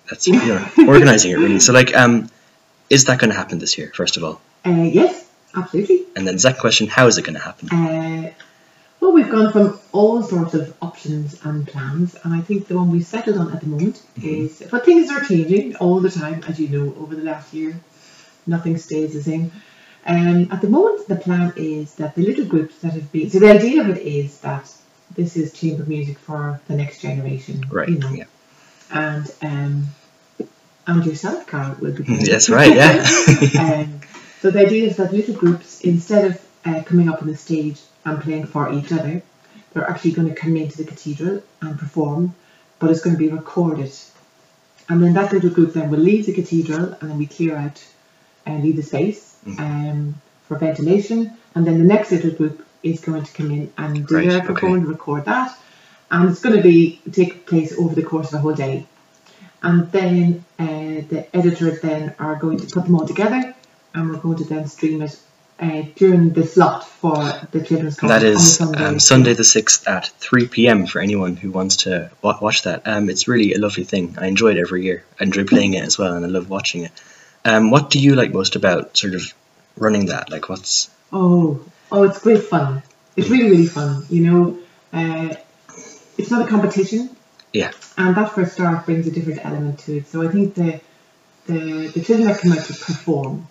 that's 0.08 0.26
you 0.34 0.38
know 0.38 0.66
organizing 0.78 1.32
it 1.32 1.36
really. 1.36 1.60
So 1.60 1.74
like, 1.74 1.94
um, 1.94 2.30
is 2.90 3.04
that 3.06 3.18
going 3.18 3.30
to 3.30 3.36
happen 3.36 3.58
this 3.58 3.76
year? 3.78 3.90
First 3.94 4.16
of 4.16 4.24
all, 4.24 4.40
Uh, 4.64 4.70
yes, 5.00 5.28
absolutely. 5.54 6.04
and 6.16 6.26
then 6.26 6.34
the 6.34 6.40
second 6.40 6.60
question, 6.60 6.86
how 6.88 7.06
is 7.06 7.18
it 7.18 7.22
going 7.24 7.34
to 7.34 7.40
happen? 7.40 7.68
Uh, 7.70 8.30
well, 9.00 9.12
we've 9.12 9.30
gone 9.30 9.52
from 9.52 9.78
all 9.92 10.22
sorts 10.22 10.54
of 10.54 10.74
options 10.82 11.38
and 11.44 11.66
plans, 11.66 12.16
and 12.24 12.34
I 12.34 12.40
think 12.40 12.66
the 12.66 12.74
one 12.76 12.90
we've 12.90 13.06
settled 13.06 13.36
on 13.38 13.52
at 13.52 13.60
the 13.60 13.66
moment 13.68 14.02
is. 14.22 14.62
But 14.70 14.84
things 14.84 15.10
are 15.10 15.20
changing 15.24 15.76
all 15.76 16.00
the 16.00 16.10
time, 16.10 16.42
as 16.48 16.58
you 16.58 16.68
know, 16.68 16.94
over 17.00 17.14
the 17.14 17.22
last 17.22 17.54
year. 17.54 17.78
Nothing 18.46 18.76
stays 18.78 19.12
the 19.12 19.22
same. 19.22 19.52
Um, 20.06 20.48
at 20.50 20.60
the 20.62 20.68
moment, 20.68 21.06
the 21.06 21.16
plan 21.16 21.52
is 21.56 21.94
that 21.96 22.14
the 22.16 22.22
little 22.22 22.44
groups 22.46 22.78
that 22.78 22.92
have 22.94 23.12
been. 23.12 23.30
So 23.30 23.38
the 23.38 23.50
idea 23.52 23.82
of 23.82 23.88
it 23.90 23.98
is 23.98 24.38
that 24.40 24.72
this 25.14 25.36
is 25.36 25.52
chamber 25.52 25.84
music 25.84 26.18
for 26.18 26.60
the 26.66 26.74
next 26.74 27.00
generation. 27.00 27.64
Right. 27.70 27.88
You 27.90 27.98
know, 27.98 28.10
Yeah. 28.10 28.24
and 28.90 29.30
um, 29.42 29.86
and 30.88 31.06
yourself, 31.06 31.46
Carl, 31.46 31.76
will 31.80 31.92
be. 31.92 32.02
That's 32.26 32.48
right. 32.50 32.74
Yeah. 32.74 33.06
um, 33.60 34.00
so 34.40 34.50
the 34.50 34.60
idea 34.60 34.88
is 34.88 34.96
that 34.96 35.12
little 35.12 35.34
groups, 35.34 35.82
instead 35.82 36.24
of 36.24 36.42
uh, 36.64 36.82
coming 36.82 37.08
up 37.08 37.22
on 37.22 37.28
the 37.28 37.36
stage 37.36 37.80
and 38.04 38.20
playing 38.20 38.46
for 38.46 38.72
each 38.72 38.90
other, 38.92 39.22
they're 39.72 39.88
actually 39.88 40.12
going 40.12 40.28
to 40.28 40.34
come 40.34 40.56
into 40.56 40.78
the 40.78 40.84
cathedral 40.84 41.42
and 41.60 41.78
perform, 41.78 42.34
but 42.80 42.90
it's 42.90 43.00
going 43.02 43.14
to 43.14 43.18
be 43.20 43.28
recorded. 43.28 43.92
And 44.88 45.02
then 45.02 45.12
that 45.14 45.32
little 45.32 45.50
group 45.50 45.74
then 45.74 45.90
will 45.90 45.98
leave 46.00 46.26
the 46.26 46.32
cathedral 46.32 46.96
and 47.00 47.10
then 47.10 47.18
we 47.18 47.26
clear 47.26 47.56
out 47.56 47.86
and 48.46 48.62
leave 48.64 48.76
the 48.76 48.82
space 48.82 49.26
Mm. 49.46 49.60
um, 49.60 50.14
for 50.48 50.58
ventilation. 50.58 51.30
And 51.54 51.64
then 51.66 51.78
the 51.78 51.84
next 51.84 52.10
little 52.10 52.32
group 52.32 52.66
is 52.82 53.00
going 53.00 53.22
to 53.24 53.32
come 53.32 53.50
in 53.52 53.72
and 53.78 54.06
do 54.06 54.16
Right, 54.16 54.28
their 54.28 54.38
okay. 54.38 54.46
performance, 54.48 54.88
record 54.88 55.26
that. 55.26 55.56
And 56.10 56.28
it's 56.30 56.40
going 56.40 56.56
to 56.56 56.62
be 56.62 57.00
take 57.12 57.46
place 57.46 57.72
over 57.78 57.94
the 57.94 58.02
course 58.02 58.26
of 58.26 58.32
the 58.32 58.38
whole 58.38 58.54
day. 58.54 58.86
And 59.62 59.90
then 59.92 60.44
uh, 60.58 60.64
the 61.08 61.26
editors 61.34 61.80
then 61.80 62.14
are 62.18 62.36
going 62.36 62.58
to 62.58 62.66
put 62.66 62.84
them 62.84 62.94
all 62.94 63.06
together, 63.06 63.54
and 63.94 64.10
we're 64.10 64.18
going 64.18 64.38
to 64.38 64.44
then 64.44 64.66
stream 64.66 65.02
it 65.02 65.18
uh, 65.60 65.82
during 65.96 66.30
the 66.30 66.46
slot 66.46 66.86
for 66.86 67.16
the 67.50 67.62
children's 67.62 67.96
That 67.96 68.24
on 68.24 68.38
Sunday. 68.38 68.84
um, 68.84 69.00
Sunday 69.00 69.34
the 69.34 69.42
6th 69.42 69.88
at 69.88 70.06
3 70.06 70.46
p.m. 70.48 70.86
for 70.86 71.00
anyone 71.00 71.36
who 71.36 71.50
wants 71.50 71.78
to 71.78 72.10
wa- 72.22 72.38
watch 72.40 72.62
that. 72.62 72.86
Um, 72.86 73.10
it's 73.10 73.26
really 73.26 73.54
a 73.54 73.58
lovely 73.58 73.84
thing. 73.84 74.16
I 74.20 74.26
enjoy 74.26 74.52
it 74.52 74.58
every 74.58 74.84
year. 74.84 75.04
I 75.20 75.24
enjoy 75.24 75.44
playing 75.44 75.74
it 75.74 75.84
as 75.84 75.98
well, 75.98 76.14
and 76.14 76.24
I 76.24 76.28
love 76.28 76.48
watching 76.48 76.84
it. 76.84 76.92
Um, 77.44 77.70
what 77.70 77.90
do 77.90 77.98
you 77.98 78.14
like 78.14 78.32
most 78.32 78.56
about 78.56 78.96
sort 78.96 79.14
of 79.14 79.22
running 79.76 80.06
that? 80.06 80.30
Like, 80.30 80.48
what's. 80.48 80.90
Oh, 81.12 81.60
oh, 81.90 82.04
it's 82.04 82.20
great 82.20 82.44
fun. 82.44 82.82
It's 83.16 83.28
really, 83.28 83.50
really 83.50 83.66
fun. 83.66 84.04
You 84.10 84.30
know, 84.30 84.58
uh, 84.92 85.34
it's 86.16 86.30
not 86.30 86.46
a 86.46 86.48
competition. 86.48 87.10
Yeah. 87.52 87.72
And 87.96 88.16
that 88.16 88.32
first 88.34 88.54
start 88.54 88.84
brings 88.86 89.06
a 89.06 89.10
different 89.10 89.44
element 89.44 89.78
to 89.80 89.98
it. 89.98 90.06
So 90.08 90.22
I 90.26 90.30
think 90.30 90.54
the 90.54 90.80
the 91.46 91.88
the 91.94 92.02
children 92.02 92.28
that 92.28 92.40
come 92.40 92.52
out 92.52 92.64
to 92.64 92.72
perform 92.72 93.48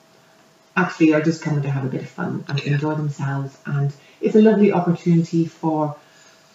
actually 0.76 1.14
are 1.14 1.22
just 1.22 1.42
coming 1.42 1.64
to 1.64 1.70
have 1.72 1.84
a 1.86 1.90
bit 1.90 2.02
of 2.02 2.10
fun 2.10 2.46
and 2.48 2.64
Yeah. 2.64 2.74
enjoy 2.74 2.96
themselves. 2.96 3.58
And 3.66 3.92
it's 4.22 4.36
a 4.36 4.42
lovely 4.42 4.72
opportunity 4.72 5.46
for 5.46 5.96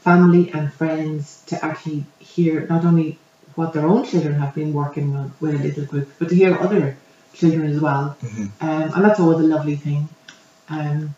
family 0.02 0.50
and 0.52 0.72
friends 0.72 1.42
to 1.46 1.64
actually 1.64 2.04
hear 2.18 2.66
not 2.68 2.84
only 2.84 3.18
what 3.56 3.72
their 3.72 3.86
own 3.86 4.04
children 4.04 4.34
have 4.34 4.54
been 4.54 4.72
working 4.72 5.14
on 5.14 5.32
with 5.40 5.54
a 5.54 5.58
little 5.58 5.84
group, 5.84 6.08
but 6.18 6.28
to 6.28 6.34
hear 6.34 6.56
other 6.58 6.96
children 7.34 7.66
as 7.70 7.80
well. 7.80 8.16
Mhm. 8.22 8.50
Um, 8.60 8.92
and 8.94 9.04
that's 9.04 9.20
always 9.20 9.40
a 9.40 9.48
lovely 9.56 9.76
thing. 9.76 10.08
Um, 10.68 11.14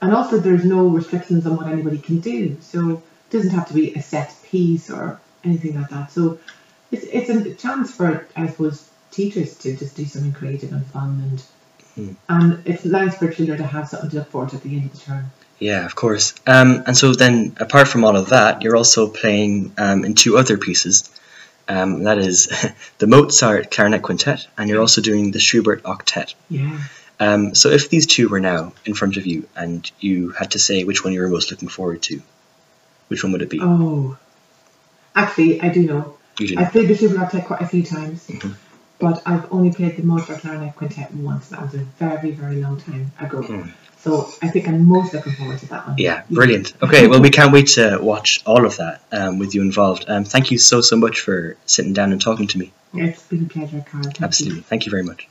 and 0.00 0.14
also, 0.14 0.38
there's 0.38 0.64
no 0.64 0.88
restrictions 0.88 1.46
on 1.46 1.56
what 1.56 1.66
anybody 1.68 1.98
can 1.98 2.20
do. 2.20 2.56
So 2.60 2.90
it 2.90 3.00
doesn't 3.30 3.50
have 3.50 3.68
to 3.68 3.74
be 3.74 3.94
a 3.94 4.02
set 4.02 4.34
piece 4.44 4.90
or 4.90 5.18
anything 5.44 5.80
like 5.80 5.90
that. 5.90 6.10
So 6.12 6.38
it's, 6.90 7.04
it's 7.04 7.30
a 7.30 7.54
chance 7.54 7.94
for, 7.94 8.26
I 8.36 8.48
suppose, 8.48 8.88
teachers 9.10 9.56
to 9.58 9.76
just 9.76 9.96
do 9.96 10.04
something 10.04 10.32
creative 10.32 10.72
and 10.72 10.86
fun. 10.86 11.22
And 11.28 11.42
Hmm. 11.94 12.12
and 12.28 12.62
it's 12.64 12.84
nice 12.84 13.18
for 13.18 13.30
children 13.30 13.58
to 13.58 13.66
have 13.66 13.88
something 13.88 14.10
to 14.10 14.16
look 14.16 14.30
forward 14.30 14.50
to 14.50 14.56
at 14.56 14.62
the 14.62 14.74
end 14.74 14.86
of 14.86 14.92
the 14.92 14.98
term. 14.98 15.30
Yeah, 15.58 15.84
of 15.84 15.94
course. 15.94 16.34
Um, 16.46 16.82
and 16.86 16.96
so 16.96 17.12
then, 17.12 17.54
apart 17.60 17.86
from 17.86 18.04
all 18.04 18.16
of 18.16 18.30
that, 18.30 18.62
you're 18.62 18.76
also 18.76 19.08
playing 19.08 19.72
um, 19.78 20.04
in 20.04 20.14
two 20.14 20.38
other 20.38 20.56
pieces. 20.56 21.10
Um, 21.68 22.04
that 22.04 22.18
is 22.18 22.48
the 22.98 23.06
Mozart 23.06 23.70
Clarinet 23.70 24.02
Quintet, 24.02 24.46
and 24.56 24.68
you're 24.68 24.80
also 24.80 25.00
doing 25.00 25.30
the 25.30 25.38
Schubert 25.38 25.82
Octet. 25.82 26.34
Yeah. 26.48 26.80
Um, 27.20 27.54
so 27.54 27.68
if 27.68 27.88
these 27.88 28.06
two 28.06 28.28
were 28.28 28.40
now 28.40 28.72
in 28.84 28.94
front 28.94 29.16
of 29.16 29.26
you 29.26 29.46
and 29.54 29.88
you 30.00 30.30
had 30.30 30.52
to 30.52 30.58
say 30.58 30.82
which 30.82 31.04
one 31.04 31.12
you 31.12 31.20
were 31.20 31.28
most 31.28 31.50
looking 31.50 31.68
forward 31.68 32.02
to, 32.04 32.20
which 33.08 33.22
one 33.22 33.32
would 33.32 33.42
it 33.42 33.50
be? 33.50 33.60
Oh. 33.62 34.16
Actually, 35.14 35.60
I 35.60 35.68
do 35.68 35.82
know. 35.84 36.16
Do. 36.36 36.54
I've 36.56 36.72
played 36.72 36.88
the 36.88 36.96
Schubert 36.96 37.18
Octet 37.18 37.44
quite 37.44 37.60
a 37.60 37.66
few 37.66 37.82
times, 37.82 38.26
Mhm. 38.26 38.54
but 38.98 39.22
I've 39.26 39.46
only 39.52 39.70
played 39.72 39.96
the 39.96 40.02
Mozart 40.02 40.40
Clarinet 40.40 40.74
Quintet 40.76 41.14
once. 41.14 41.48
That 41.48 41.60
was 41.62 41.74
a 41.74 41.84
very, 41.98 42.30
very 42.30 42.56
long 42.62 42.80
time 42.80 43.12
ago. 43.20 43.42
Hmm. 43.42 43.68
So 44.00 44.28
I 44.42 44.48
think 44.48 44.66
I'm 44.66 44.88
most 44.88 45.14
looking 45.14 45.34
forward 45.34 45.58
to 45.60 45.68
that 45.68 45.86
one. 45.86 45.96
Yeah, 45.98 46.22
brilliant. 46.28 46.72
Okay, 46.82 47.06
well, 47.06 47.20
we 47.20 47.30
can't 47.30 47.52
wait 47.52 47.68
to 47.78 47.98
watch 48.02 48.42
all 48.44 48.64
of 48.66 48.78
that 48.78 49.02
um, 49.12 49.38
with 49.38 49.54
you 49.54 49.60
involved. 49.62 50.06
Um, 50.08 50.24
thank 50.24 50.50
you 50.50 50.58
so, 50.58 50.80
so 50.80 50.96
much 50.96 51.20
for 51.20 51.56
sitting 51.66 51.92
down 51.92 52.10
and 52.10 52.20
talking 52.20 52.48
to 52.48 52.58
me. 52.58 52.72
It's 52.94 53.22
been 53.22 53.44
a 53.44 53.48
pleasure, 53.48 53.84
Carl. 53.88 54.02
Thank 54.02 54.18
you. 54.18 54.24
Absolutely. 54.24 54.60
Thank 54.62 54.86
you 54.86 54.90
very 54.90 55.04
much. 55.04 55.28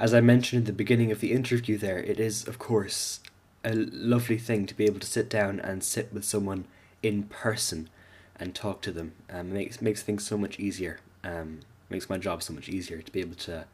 As 0.00 0.14
I 0.14 0.20
mentioned 0.20 0.62
at 0.62 0.66
the 0.66 0.72
beginning 0.72 1.10
of 1.10 1.20
the 1.20 1.32
interview, 1.32 1.76
there, 1.76 1.98
it 1.98 2.20
is, 2.20 2.46
of 2.46 2.58
course, 2.58 3.18
a 3.64 3.74
lovely 3.74 4.38
thing 4.38 4.64
to 4.66 4.74
be 4.74 4.84
able 4.84 5.00
to 5.00 5.06
sit 5.06 5.28
down 5.28 5.58
and 5.58 5.82
sit 5.82 6.12
with 6.12 6.24
someone 6.24 6.66
in 7.02 7.24
person 7.24 7.90
and 8.38 8.54
talk 8.54 8.80
to 8.82 8.92
them. 8.92 9.12
Um, 9.28 9.52
makes 9.52 9.82
makes 9.82 10.02
things 10.02 10.24
so 10.24 10.38
much 10.38 10.60
easier. 10.60 11.00
Um, 11.24 11.60
makes 11.90 12.08
my 12.08 12.16
job 12.16 12.44
so 12.44 12.52
much 12.52 12.68
easier 12.68 13.02
to 13.02 13.10
be 13.10 13.20
able 13.20 13.34
to 13.36 13.64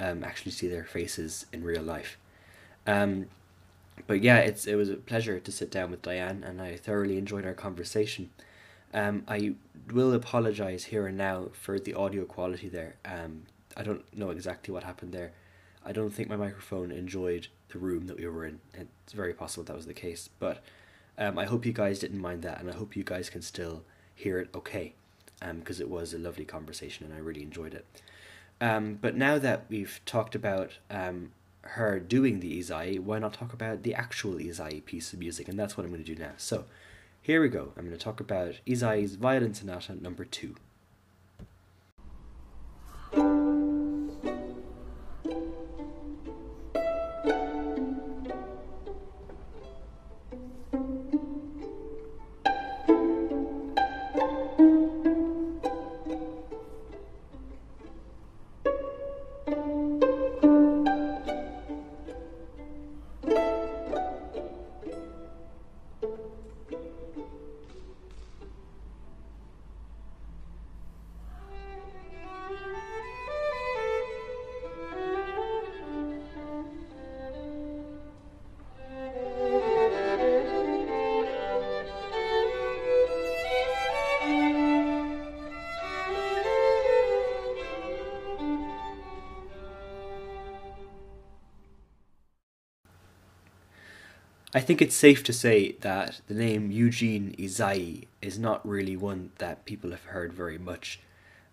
um, 0.00 0.24
actually 0.24 0.50
see 0.52 0.66
their 0.66 0.84
faces 0.84 1.46
in 1.52 1.62
real 1.62 1.82
life. 1.82 2.18
Um, 2.84 3.26
but 4.08 4.22
yeah, 4.22 4.38
it's 4.38 4.66
it 4.66 4.74
was 4.74 4.90
a 4.90 4.96
pleasure 4.96 5.38
to 5.38 5.52
sit 5.52 5.70
down 5.70 5.92
with 5.92 6.02
Diane, 6.02 6.42
and 6.42 6.60
I 6.60 6.76
thoroughly 6.76 7.16
enjoyed 7.16 7.46
our 7.46 7.54
conversation. 7.54 8.30
Um, 8.92 9.22
I 9.28 9.54
will 9.92 10.12
apologize 10.12 10.86
here 10.86 11.06
and 11.06 11.16
now 11.16 11.50
for 11.52 11.78
the 11.78 11.94
audio 11.94 12.24
quality 12.24 12.68
there. 12.68 12.96
Um, 13.04 13.44
I 13.76 13.84
don't 13.84 14.04
know 14.16 14.30
exactly 14.30 14.74
what 14.74 14.82
happened 14.82 15.12
there. 15.12 15.30
I 15.84 15.92
don't 15.92 16.10
think 16.10 16.28
my 16.28 16.36
microphone 16.36 16.90
enjoyed 16.90 17.48
the 17.70 17.78
room 17.78 18.06
that 18.06 18.18
we 18.18 18.26
were 18.26 18.44
in. 18.44 18.60
It's 18.74 19.12
very 19.12 19.32
possible 19.32 19.64
that 19.64 19.76
was 19.76 19.86
the 19.86 19.94
case, 19.94 20.28
but 20.38 20.62
um, 21.18 21.38
I 21.38 21.46
hope 21.46 21.66
you 21.66 21.72
guys 21.72 21.98
didn't 21.98 22.20
mind 22.20 22.42
that, 22.42 22.60
and 22.60 22.70
I 22.70 22.74
hope 22.74 22.96
you 22.96 23.04
guys 23.04 23.30
can 23.30 23.42
still 23.42 23.82
hear 24.14 24.38
it 24.38 24.50
okay, 24.54 24.94
because 25.40 25.80
it 25.80 25.88
was 25.88 26.12
a 26.12 26.18
lovely 26.18 26.44
conversation 26.44 27.06
and 27.06 27.14
I 27.14 27.18
really 27.18 27.42
enjoyed 27.42 27.74
it. 27.74 27.86
Um, 28.60 28.98
but 29.00 29.16
now 29.16 29.38
that 29.38 29.64
we've 29.70 30.00
talked 30.04 30.34
about 30.34 30.72
um, 30.90 31.32
her 31.62 31.98
doing 31.98 32.40
the 32.40 32.60
Ysaÿe, 32.60 33.00
why 33.00 33.18
not 33.18 33.32
talk 33.32 33.52
about 33.52 33.82
the 33.82 33.94
actual 33.94 34.34
Ysaÿe 34.34 34.84
piece 34.84 35.12
of 35.12 35.18
music? 35.18 35.48
And 35.48 35.58
that's 35.58 35.76
what 35.76 35.84
I'm 35.84 35.90
going 35.90 36.04
to 36.04 36.14
do 36.14 36.20
now. 36.20 36.32
So, 36.36 36.66
here 37.22 37.40
we 37.40 37.48
go. 37.48 37.72
I'm 37.76 37.86
going 37.86 37.96
to 37.96 38.02
talk 38.02 38.20
about 38.20 38.54
Ysaÿe's 38.66 39.14
Violin 39.14 39.54
Sonata 39.54 39.94
number 39.94 40.24
two. 40.24 40.56
I 94.60 94.62
think 94.62 94.82
it's 94.82 94.94
safe 94.94 95.24
to 95.24 95.32
say 95.32 95.72
that 95.80 96.20
the 96.28 96.34
name 96.34 96.70
Eugene 96.70 97.34
Ysaÿe 97.38 98.04
is 98.20 98.38
not 98.38 98.68
really 98.68 98.94
one 98.94 99.32
that 99.38 99.64
people 99.64 99.90
have 99.90 100.04
heard 100.04 100.34
very 100.34 100.58
much. 100.58 101.00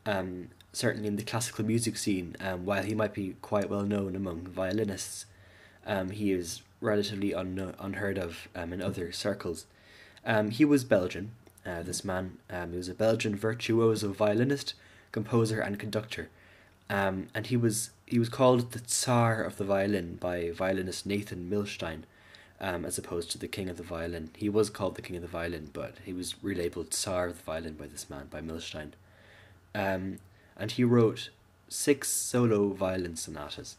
Um, 0.06 0.50
certainly 0.74 1.08
in 1.08 1.16
the 1.16 1.24
classical 1.24 1.64
music 1.64 1.96
scene, 1.96 2.36
um, 2.42 2.66
while 2.66 2.84
he 2.84 2.94
might 2.94 3.14
be 3.14 3.38
quite 3.42 3.70
well 3.70 3.84
known 3.84 4.14
among 4.14 4.42
violinists, 4.48 5.26
um, 5.86 6.10
he 6.10 6.34
is 6.34 6.64
relatively 6.82 7.34
un- 7.34 7.76
unheard 7.80 8.18
of 8.18 8.50
um, 8.54 8.74
in 8.74 8.82
other 8.82 9.14
circles. 9.14 9.68
Um, 10.26 10.50
he 10.50 10.66
was 10.66 10.84
Belgian, 10.84 11.32
uh, 11.66 11.84
this 11.84 12.04
man. 12.04 12.40
Um, 12.50 12.72
he 12.72 12.78
was 12.78 12.90
a 12.90 12.94
Belgian 12.94 13.38
virtuoso 13.38 14.12
violinist, 14.12 14.74
composer, 15.14 15.62
and 15.62 15.80
conductor. 15.80 16.28
Um, 16.90 17.28
and 17.34 17.48
he 17.48 17.56
was 17.56 17.92
he 18.06 18.20
was 18.20 18.28
called 18.28 18.74
the 18.74 18.82
Tsar 18.82 19.44
of 19.44 19.56
the 19.56 19.64
violin 19.64 20.18
by 20.20 20.52
violinist 20.52 21.06
Nathan 21.06 21.50
Milstein, 21.50 22.04
um, 22.60 22.86
as 22.86 22.98
opposed 22.98 23.32
to 23.32 23.38
the 23.38 23.48
King 23.48 23.70
of 23.70 23.78
the 23.78 23.84
violin. 23.84 24.32
He 24.36 24.50
was 24.50 24.70
called 24.70 24.96
the 24.96 25.02
King 25.02 25.18
of 25.18 25.22
the 25.22 25.28
violin, 25.28 25.70
but 25.74 25.96
he 26.04 26.14
was 26.14 26.34
relabeled 26.44 26.92
Tsar 26.92 27.28
of 27.28 27.38
the 27.38 27.44
violin 27.44 27.74
by 27.74 27.88
this 27.88 28.10
man 28.10 28.28
by 28.30 28.42
Milstein. 28.42 28.92
Um, 29.76 30.20
and 30.56 30.72
he 30.72 30.84
wrote 30.84 31.30
six 31.70 32.10
solo 32.10 32.70
violin 32.70 33.16
sonatas, 33.16 33.78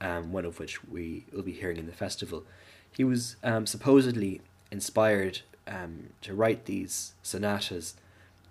um, 0.00 0.32
one 0.32 0.44
of 0.44 0.58
which 0.58 0.84
we 0.84 1.24
will 1.32 1.42
be 1.42 1.52
hearing 1.52 1.76
in 1.76 1.86
the 1.86 1.92
festival. 1.92 2.44
He 2.90 3.04
was 3.04 3.36
um, 3.44 3.66
supposedly 3.66 4.40
inspired 4.70 5.42
um, 5.68 6.10
to 6.22 6.34
write 6.34 6.64
these 6.64 7.12
sonatas, 7.22 7.94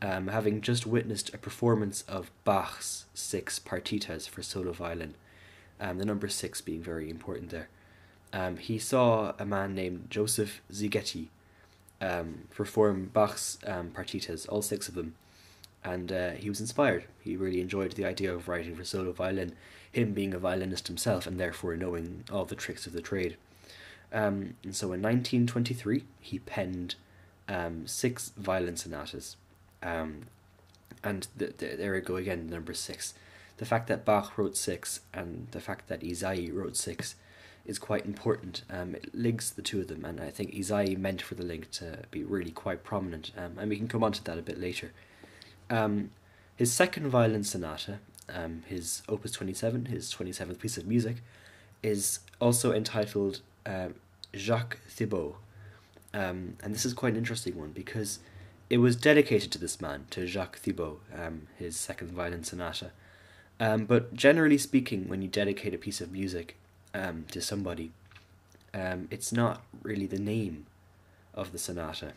um, 0.01 0.27
having 0.27 0.61
just 0.61 0.85
witnessed 0.85 1.33
a 1.33 1.37
performance 1.37 2.03
of 2.07 2.31
Bach's 2.43 3.05
six 3.13 3.59
partitas 3.59 4.29
for 4.29 4.43
solo 4.43 4.71
violin, 4.71 5.15
the 5.79 6.05
number 6.05 6.27
six 6.27 6.61
being 6.61 6.81
very 6.81 7.09
important 7.09 7.49
there. 7.49 7.69
Um, 8.35 8.57
he 8.57 8.77
saw 8.77 9.31
a 9.39 9.45
man 9.45 9.73
named 9.73 10.07
Joseph 10.09 10.61
Szigeti 10.69 11.27
um, 12.01 12.49
perform 12.53 13.09
Bach's 13.13 13.57
um, 13.65 13.91
partitas, 13.91 14.45
all 14.49 14.61
six 14.61 14.89
of 14.89 14.95
them, 14.95 15.15
and 15.85 16.11
uh, 16.11 16.31
he 16.31 16.49
was 16.49 16.59
inspired. 16.59 17.05
He 17.21 17.37
really 17.37 17.61
enjoyed 17.61 17.93
the 17.93 18.03
idea 18.03 18.33
of 18.33 18.49
writing 18.49 18.75
for 18.75 18.83
solo 18.83 19.13
violin, 19.13 19.53
him 19.89 20.11
being 20.11 20.33
a 20.33 20.37
violinist 20.37 20.87
himself 20.87 21.25
and 21.25 21.39
therefore 21.39 21.77
knowing 21.77 22.25
all 22.29 22.43
the 22.43 22.55
tricks 22.55 22.85
of 22.85 22.91
the 22.91 23.01
trade. 23.01 23.37
Um, 24.11 24.55
and 24.65 24.75
so 24.75 24.87
in 24.87 25.01
1923, 25.01 26.03
he 26.19 26.39
penned 26.39 26.95
um, 27.47 27.87
six 27.87 28.33
violin 28.35 28.75
sonatas. 28.75 29.37
Um, 29.81 30.23
and 31.05 31.29
th- 31.39 31.55
th- 31.57 31.77
there 31.77 31.93
we 31.93 32.01
go 32.01 32.17
again, 32.17 32.49
number 32.49 32.73
six. 32.73 33.13
The 33.57 33.65
fact 33.65 33.87
that 33.87 34.03
Bach 34.03 34.37
wrote 34.37 34.57
six 34.57 34.99
and 35.13 35.47
the 35.51 35.61
fact 35.61 35.87
that 35.87 36.01
Ysaÿe 36.01 36.53
wrote 36.53 36.75
six 36.75 37.15
is 37.65 37.79
quite 37.79 38.05
important. 38.05 38.63
Um, 38.69 38.95
it 38.95 39.13
links 39.13 39.49
the 39.49 39.61
two 39.61 39.81
of 39.81 39.87
them, 39.87 40.05
and 40.05 40.21
I 40.21 40.29
think 40.29 40.53
Ysaÿe 40.53 40.97
meant 40.97 41.21
for 41.21 41.35
the 41.35 41.43
link 41.43 41.71
to 41.71 41.99
be 42.11 42.23
really 42.23 42.51
quite 42.51 42.83
prominent, 42.83 43.31
um, 43.37 43.57
and 43.57 43.69
we 43.69 43.77
can 43.77 43.87
come 43.87 44.03
on 44.03 44.11
to 44.13 44.23
that 44.25 44.37
a 44.37 44.41
bit 44.41 44.59
later. 44.59 44.91
Um, 45.69 46.11
his 46.55 46.71
second 46.71 47.09
violin 47.09 47.43
sonata, 47.43 47.99
um, 48.29 48.63
his 48.67 49.01
Opus 49.09 49.31
27, 49.31 49.85
his 49.85 50.13
27th 50.13 50.59
piece 50.59 50.77
of 50.77 50.85
music, 50.85 51.17
is 51.81 52.19
also 52.39 52.71
entitled 52.71 53.41
um, 53.65 53.95
Jacques 54.35 54.77
Thibaud. 54.89 55.35
Um, 56.13 56.57
and 56.63 56.73
this 56.73 56.85
is 56.85 56.93
quite 56.93 57.13
an 57.13 57.17
interesting 57.17 57.57
one 57.57 57.71
because 57.71 58.19
it 58.69 58.77
was 58.77 58.95
dedicated 58.95 59.51
to 59.51 59.57
this 59.57 59.81
man, 59.81 60.05
to 60.11 60.25
Jacques 60.25 60.61
Thibaud, 60.61 60.97
um, 61.13 61.47
his 61.57 61.75
second 61.75 62.11
violin 62.11 62.43
sonata. 62.43 62.91
But 63.57 64.13
generally 64.13 64.57
speaking, 64.57 65.09
when 65.09 65.21
you 65.21 65.27
dedicate 65.27 65.73
a 65.73 65.77
piece 65.77 65.99
of 65.99 66.11
music 66.11 66.57
um, 66.95 67.25
to 67.31 67.41
somebody, 67.41 67.91
um, 68.73 69.07
it's 69.11 69.31
not 69.31 69.61
really 69.83 70.07
the 70.07 70.19
name 70.19 70.65
of 71.33 71.51
the 71.51 71.57
sonata. 71.57 72.13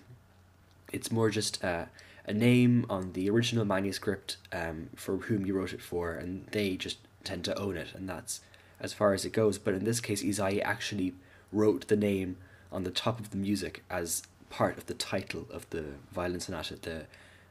It's 0.93 1.11
more 1.11 1.31
just 1.31 1.63
uh, 1.63 1.87
a 2.25 2.33
name 2.33 2.87
on 2.89 3.13
the 3.13 3.29
original 3.29 3.65
manuscript 3.65 4.37
um, 4.53 4.91
for 4.95 5.17
whom 5.17 5.45
you 5.45 5.55
wrote 5.55 5.73
it 5.73 5.83
for, 5.83 6.13
and 6.13 6.47
they 6.53 6.77
just 6.77 6.99
tend 7.25 7.45
to 7.45 7.59
own 7.59 7.77
it, 7.77 7.89
and 7.95 8.09
that's 8.09 8.41
as 8.81 8.93
far 8.93 9.13
as 9.13 9.25
it 9.25 9.33
goes. 9.33 9.59
But 9.59 9.75
in 9.75 9.85
this 9.85 10.01
case, 10.01 10.23
Ysaÿe 10.23 10.63
actually 10.63 11.15
wrote 11.53 11.89
the 11.89 11.97
name 11.97 12.37
on 12.71 12.85
the 12.85 12.91
top 12.91 13.19
of 13.19 13.31
the 13.31 13.37
music 13.37 13.83
as 13.91 14.23
part 14.51 14.79
of 14.79 14.87
the 14.87 14.95
title 14.95 15.47
of 15.51 15.69
the 15.71 15.85
violin 16.13 16.41
sonata, 16.41 16.77
the 16.77 17.07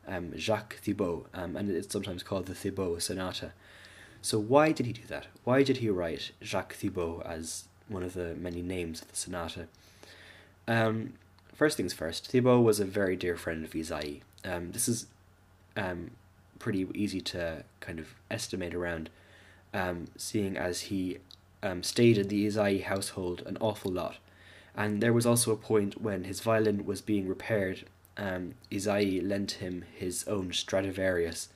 um, 0.07 0.35
Jacques 0.37 0.79
Thibaud, 0.83 1.25
um, 1.33 1.55
and 1.55 1.69
it's 1.69 1.91
sometimes 1.91 2.23
called 2.23 2.45
the 2.45 2.53
Thibaud 2.53 3.01
Sonata. 3.01 3.51
So 4.21 4.39
why 4.39 4.71
did 4.71 4.85
he 4.85 4.93
do 4.93 5.03
that? 5.07 5.27
Why 5.43 5.63
did 5.63 5.77
he 5.77 5.89
write 5.89 6.31
Jacques 6.43 6.75
Thibaud 6.75 7.25
as 7.25 7.65
one 7.87 8.03
of 8.03 8.13
the 8.13 8.35
many 8.35 8.61
names 8.61 9.01
of 9.01 9.09
the 9.09 9.15
sonata? 9.15 9.67
Um, 10.67 11.13
first 11.53 11.77
things 11.77 11.93
first, 11.93 12.31
Thibaud 12.31 12.61
was 12.63 12.79
a 12.79 12.85
very 12.85 13.15
dear 13.15 13.37
friend 13.37 13.63
of 13.63 13.71
Ysaÿe. 13.71 14.21
Um, 14.43 14.71
this 14.71 14.87
is 14.87 15.07
um, 15.75 16.11
pretty 16.59 16.87
easy 16.93 17.21
to 17.21 17.63
kind 17.79 17.99
of 17.99 18.15
estimate 18.29 18.73
around, 18.73 19.09
um, 19.73 20.07
seeing 20.17 20.57
as 20.57 20.81
he 20.81 21.19
um, 21.63 21.83
stayed 21.83 22.17
in 22.17 22.27
the 22.27 22.47
Ysaÿe 22.47 22.83
household 22.83 23.43
an 23.45 23.57
awful 23.61 23.91
lot. 23.91 24.17
And 24.75 25.01
there 25.01 25.13
was 25.13 25.25
also 25.25 25.51
a 25.51 25.57
point 25.57 26.01
when 26.01 26.25
his 26.25 26.41
violin 26.41 26.85
was 26.85 27.01
being 27.01 27.27
repaired. 27.27 27.85
Um, 28.17 28.55
Ysaÿe 28.71 29.27
lent 29.27 29.51
him 29.53 29.85
his 29.95 30.27
own 30.27 30.53
Stradivarius 30.53 31.49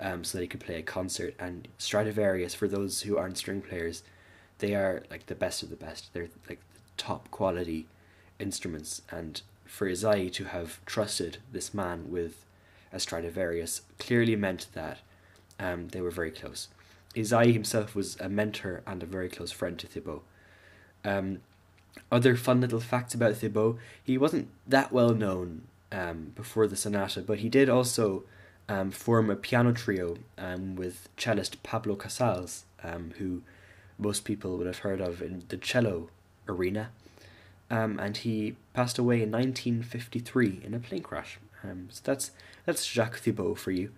um, 0.00 0.24
so 0.24 0.40
he 0.40 0.46
could 0.46 0.60
play 0.60 0.76
a 0.76 0.82
concert. 0.82 1.34
And 1.38 1.68
Stradivarius, 1.78 2.54
for 2.54 2.66
those 2.66 3.02
who 3.02 3.16
aren't 3.16 3.38
string 3.38 3.60
players, 3.60 4.02
they 4.58 4.74
are 4.74 5.02
like 5.10 5.26
the 5.26 5.34
best 5.34 5.62
of 5.62 5.70
the 5.70 5.76
best. 5.76 6.12
They're 6.12 6.28
like 6.48 6.60
the 6.74 6.80
top 6.96 7.30
quality 7.30 7.86
instruments. 8.38 9.02
And 9.10 9.40
for 9.66 9.88
Ysaÿe 9.88 10.32
to 10.32 10.44
have 10.44 10.84
trusted 10.86 11.38
this 11.52 11.72
man 11.74 12.10
with 12.10 12.44
a 12.92 12.98
Stradivarius 12.98 13.82
clearly 13.98 14.34
meant 14.36 14.66
that 14.72 14.98
um, 15.58 15.88
they 15.88 16.00
were 16.00 16.10
very 16.10 16.30
close. 16.30 16.68
Ysaÿe 17.14 17.52
himself 17.52 17.94
was 17.94 18.18
a 18.20 18.28
mentor 18.28 18.82
and 18.86 19.02
a 19.02 19.06
very 19.06 19.28
close 19.28 19.52
friend 19.52 19.78
to 19.78 19.86
Thibaud. 19.86 20.22
Um, 21.04 21.40
other 22.10 22.36
fun 22.36 22.60
little 22.60 22.80
facts 22.80 23.14
about 23.14 23.34
Thibaud, 23.34 23.78
he 24.02 24.16
wasn't 24.16 24.48
that 24.66 24.92
well 24.92 25.14
known 25.14 25.62
um, 25.92 26.32
before 26.34 26.66
the 26.66 26.76
sonata, 26.76 27.20
but 27.20 27.40
he 27.40 27.48
did 27.48 27.68
also 27.68 28.24
um, 28.70 28.92
form 28.92 29.28
a 29.30 29.36
piano 29.36 29.72
trio 29.72 30.16
um, 30.38 30.76
with 30.76 31.08
cellist 31.16 31.60
Pablo 31.64 31.96
Casals, 31.96 32.64
um, 32.84 33.12
who 33.18 33.42
most 33.98 34.24
people 34.24 34.56
would 34.56 34.66
have 34.66 34.78
heard 34.78 35.00
of 35.00 35.20
in 35.20 35.42
the 35.48 35.56
cello 35.56 36.08
arena. 36.48 36.90
Um, 37.68 37.98
and 37.98 38.16
he 38.16 38.56
passed 38.72 38.96
away 38.96 39.16
in 39.22 39.30
1953 39.32 40.62
in 40.64 40.74
a 40.74 40.78
plane 40.78 41.02
crash. 41.02 41.38
Um, 41.64 41.88
so 41.90 42.00
that's 42.04 42.30
that's 42.64 42.86
Jacques 42.86 43.20
Thibaud 43.20 43.58
for 43.58 43.72
you. 43.72 43.90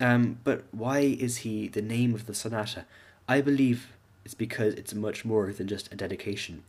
Um, 0.00 0.40
but 0.42 0.64
why 0.72 0.98
is 0.98 1.38
he 1.38 1.68
the 1.68 1.82
name 1.82 2.12
of 2.14 2.26
the 2.26 2.34
sonata? 2.34 2.86
I 3.28 3.40
believe 3.40 3.92
it's 4.24 4.34
because 4.34 4.74
it's 4.74 4.94
much 4.94 5.24
more 5.24 5.52
than 5.52 5.68
just 5.68 5.92
a 5.92 5.96
dedication. 5.96 6.64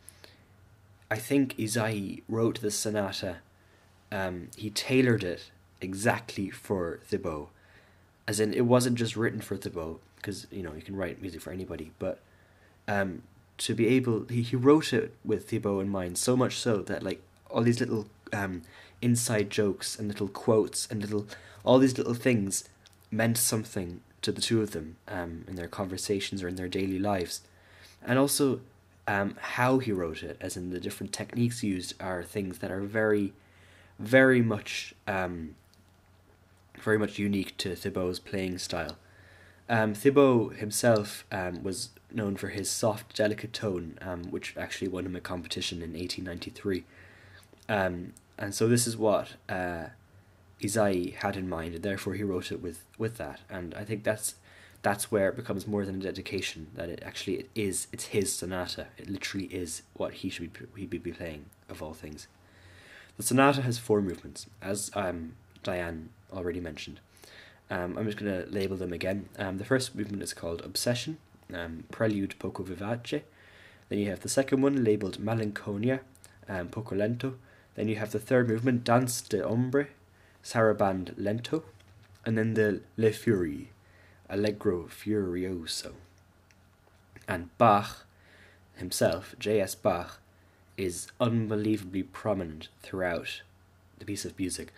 I 1.09 1.17
think 1.17 1.57
Ysaÿe 1.57 2.21
wrote 2.29 2.61
the 2.61 2.71
sonata, 2.71 3.37
he 4.55 4.69
tailored 4.69 5.23
it 5.23 5.51
exactly 5.81 6.49
for 6.49 6.99
Thibaud. 7.09 7.47
As 8.27 8.39
in, 8.39 8.53
it 8.53 8.65
wasn't 8.65 8.97
just 8.97 9.15
written 9.15 9.41
for 9.41 9.57
Thibaud, 9.57 9.99
because, 10.17 10.45
you 10.51 10.61
know, 10.61 10.73
you 10.73 10.81
can 10.81 10.95
write 10.95 11.21
music 11.21 11.41
for 11.41 11.51
anybody, 11.51 11.91
but 11.97 12.19
um, 12.87 13.23
to 13.57 13.73
be 13.73 13.87
able, 13.87 14.25
he, 14.29 14.41
he 14.41 14.55
wrote 14.55 14.93
it 14.93 15.13
with 15.23 15.49
Thibaud 15.49 15.81
in 15.81 15.89
mind, 15.89 16.17
so 16.17 16.35
much 16.35 16.57
so 16.57 16.77
that, 16.83 17.03
like, 17.03 17.21
all 17.49 17.63
these 17.63 17.79
little 17.79 18.07
um, 18.31 18.61
inside 19.01 19.49
jokes 19.49 19.97
and 19.97 20.07
little 20.07 20.27
quotes 20.27 20.87
and 20.91 21.01
little, 21.01 21.25
all 21.63 21.79
these 21.79 21.97
little 21.97 22.13
things 22.13 22.69
meant 23.09 23.37
something 23.37 24.01
to 24.21 24.31
the 24.31 24.41
two 24.41 24.61
of 24.61 24.71
them 24.71 24.97
um, 25.07 25.45
in 25.47 25.55
their 25.55 25.67
conversations 25.67 26.43
or 26.43 26.47
in 26.47 26.55
their 26.55 26.67
daily 26.67 26.99
lives. 26.99 27.41
And 28.05 28.19
also, 28.19 28.59
um, 29.07 29.35
how 29.39 29.79
he 29.79 29.91
wrote 29.91 30.21
it, 30.21 30.37
as 30.39 30.55
in 30.55 30.69
the 30.69 30.79
different 30.79 31.11
techniques 31.11 31.63
used, 31.63 31.95
are 31.99 32.23
things 32.23 32.59
that 32.59 32.69
are 32.69 32.81
very, 32.81 33.33
very 33.97 34.41
much, 34.41 34.93
um, 35.07 35.55
very 36.81 36.97
much 36.97 37.19
unique 37.19 37.57
to 37.57 37.75
Thibaud's 37.75 38.19
playing 38.19 38.57
style. 38.57 38.97
Um, 39.67 39.93
Thibaud 39.93 40.57
himself 40.57 41.25
um, 41.31 41.63
was 41.63 41.89
known 42.11 42.35
for 42.35 42.49
his 42.49 42.69
soft, 42.69 43.15
delicate 43.15 43.53
tone, 43.53 43.97
um, 44.01 44.23
which 44.31 44.55
actually 44.57 44.87
won 44.87 45.05
him 45.05 45.15
a 45.15 45.21
competition 45.21 45.77
in 45.77 45.93
1893. 45.93 46.83
Um, 47.67 48.13
and 48.37 48.55
so 48.55 48.67
this 48.67 48.87
is 48.87 48.97
what 48.97 49.35
uh, 49.47 49.85
had 50.59 51.37
in 51.37 51.47
mind, 51.47 51.75
and 51.75 51.83
therefore 51.83 52.15
he 52.15 52.23
wrote 52.23 52.51
it 52.51 52.61
with, 52.61 52.83
with 52.97 53.17
that. 53.17 53.41
And 53.49 53.75
I 53.75 53.83
think 53.83 54.03
that's 54.03 54.35
that's 54.81 55.11
where 55.11 55.27
it 55.27 55.35
becomes 55.35 55.67
more 55.67 55.85
than 55.85 55.95
a 55.95 56.03
dedication. 56.03 56.67
That 56.73 56.89
it 56.89 57.03
actually 57.05 57.35
it 57.35 57.49
is 57.53 57.87
it's 57.91 58.05
his 58.05 58.33
sonata. 58.33 58.87
It 58.97 59.09
literally 59.09 59.47
is 59.47 59.83
what 59.93 60.15
he 60.15 60.29
should 60.29 60.53
be 60.53 60.65
he 60.75 60.85
be 60.85 61.11
playing 61.11 61.45
of 61.67 61.83
all 61.83 61.93
things. 61.93 62.27
The 63.17 63.23
sonata 63.23 63.61
has 63.61 63.77
four 63.77 64.01
movements, 64.01 64.47
as 64.61 64.89
um, 64.95 65.33
Diane 65.61 66.09
already 66.33 66.59
mentioned. 66.59 66.99
Um, 67.69 67.97
I'm 67.97 68.05
just 68.05 68.17
going 68.17 68.31
to 68.31 68.49
label 68.51 68.77
them 68.77 68.93
again. 68.93 69.29
Um, 69.37 69.57
the 69.57 69.65
first 69.65 69.95
movement 69.95 70.23
is 70.23 70.33
called 70.33 70.61
Obsession, 70.61 71.17
um, 71.53 71.83
Prelude 71.91 72.35
Poco 72.39 72.63
Vivace. 72.63 73.21
Then 73.89 73.99
you 73.99 74.09
have 74.09 74.21
the 74.21 74.29
second 74.29 74.61
one 74.61 74.83
labeled 74.83 75.19
Malinconia, 75.19 75.99
um, 76.47 76.69
Poco 76.69 76.95
Lento. 76.95 77.35
Then 77.75 77.87
you 77.87 77.95
have 77.97 78.11
the 78.11 78.19
third 78.19 78.49
movement, 78.49 78.83
Danse 78.83 79.21
des 79.21 79.43
Ombres, 79.43 79.87
Saraband 80.43 81.13
Lento. 81.17 81.63
And 82.25 82.37
then 82.37 82.55
the 82.55 82.81
Les 82.97 83.11
Furies, 83.11 83.67
Allegro 84.29 84.87
Furioso. 84.87 85.93
And 87.27 87.55
Bach 87.57 88.05
himself, 88.75 89.35
J.S. 89.37 89.75
Bach, 89.75 90.19
is 90.75 91.07
unbelievably 91.19 92.03
prominent 92.03 92.69
throughout 92.81 93.41
the 93.99 94.05
piece 94.05 94.25
of 94.25 94.37
music, 94.39 94.73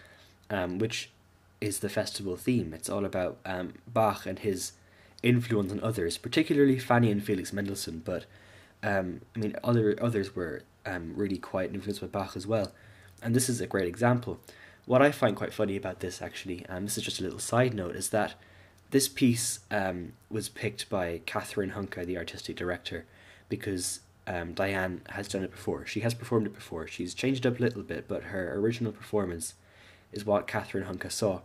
um, 0.49 0.77
which 0.79 1.11
is 1.61 1.79
the 1.79 1.89
festival 1.89 2.35
theme. 2.35 2.73
It's 2.73 2.89
all 2.89 3.05
about 3.05 3.37
um, 3.45 3.75
Bach 3.87 4.25
and 4.25 4.39
his 4.39 4.73
influence 5.23 5.71
on 5.71 5.79
others, 5.81 6.17
particularly 6.17 6.79
Fanny 6.79 7.11
and 7.11 7.23
Felix 7.23 7.53
Mendelssohn. 7.53 8.01
But 8.03 8.25
um, 8.83 9.21
I 9.35 9.39
mean, 9.39 9.55
other 9.63 9.95
others 10.01 10.35
were 10.35 10.63
um, 10.85 11.13
really 11.15 11.37
quite 11.37 11.73
influenced 11.73 12.01
by 12.01 12.07
Bach 12.07 12.35
as 12.35 12.47
well, 12.47 12.73
and 13.21 13.35
this 13.35 13.47
is 13.47 13.61
a 13.61 13.67
great 13.67 13.87
example. 13.87 14.39
What 14.85 15.01
I 15.03 15.11
find 15.11 15.37
quite 15.37 15.53
funny 15.53 15.77
about 15.77 15.99
this, 15.99 16.21
actually, 16.21 16.65
and 16.67 16.87
this 16.87 16.97
is 16.97 17.03
just 17.03 17.19
a 17.19 17.23
little 17.23 17.39
side 17.39 17.75
note, 17.75 17.95
is 17.95 18.09
that 18.09 18.33
this 18.89 19.07
piece 19.07 19.59
um, 19.69 20.13
was 20.29 20.49
picked 20.49 20.89
by 20.89 21.21
Katherine 21.25 21.71
Hunka, 21.71 22.05
the 22.05 22.17
artistic 22.17 22.55
director, 22.55 23.05
because 23.47 24.01
um, 24.25 24.53
Diane 24.53 25.01
has 25.09 25.27
done 25.27 25.43
it 25.43 25.51
before. 25.51 25.85
She 25.85 26.01
has 26.01 26.13
performed 26.13 26.47
it 26.47 26.55
before. 26.55 26.87
She's 26.87 27.13
changed 27.13 27.45
up 27.45 27.59
a 27.59 27.61
little 27.61 27.83
bit, 27.83 28.07
but 28.07 28.23
her 28.23 28.53
original 28.55 28.91
performance 28.91 29.53
is 30.11 30.25
what 30.25 30.47
Katherine 30.47 30.85
Hunka 30.85 31.11
saw 31.11 31.41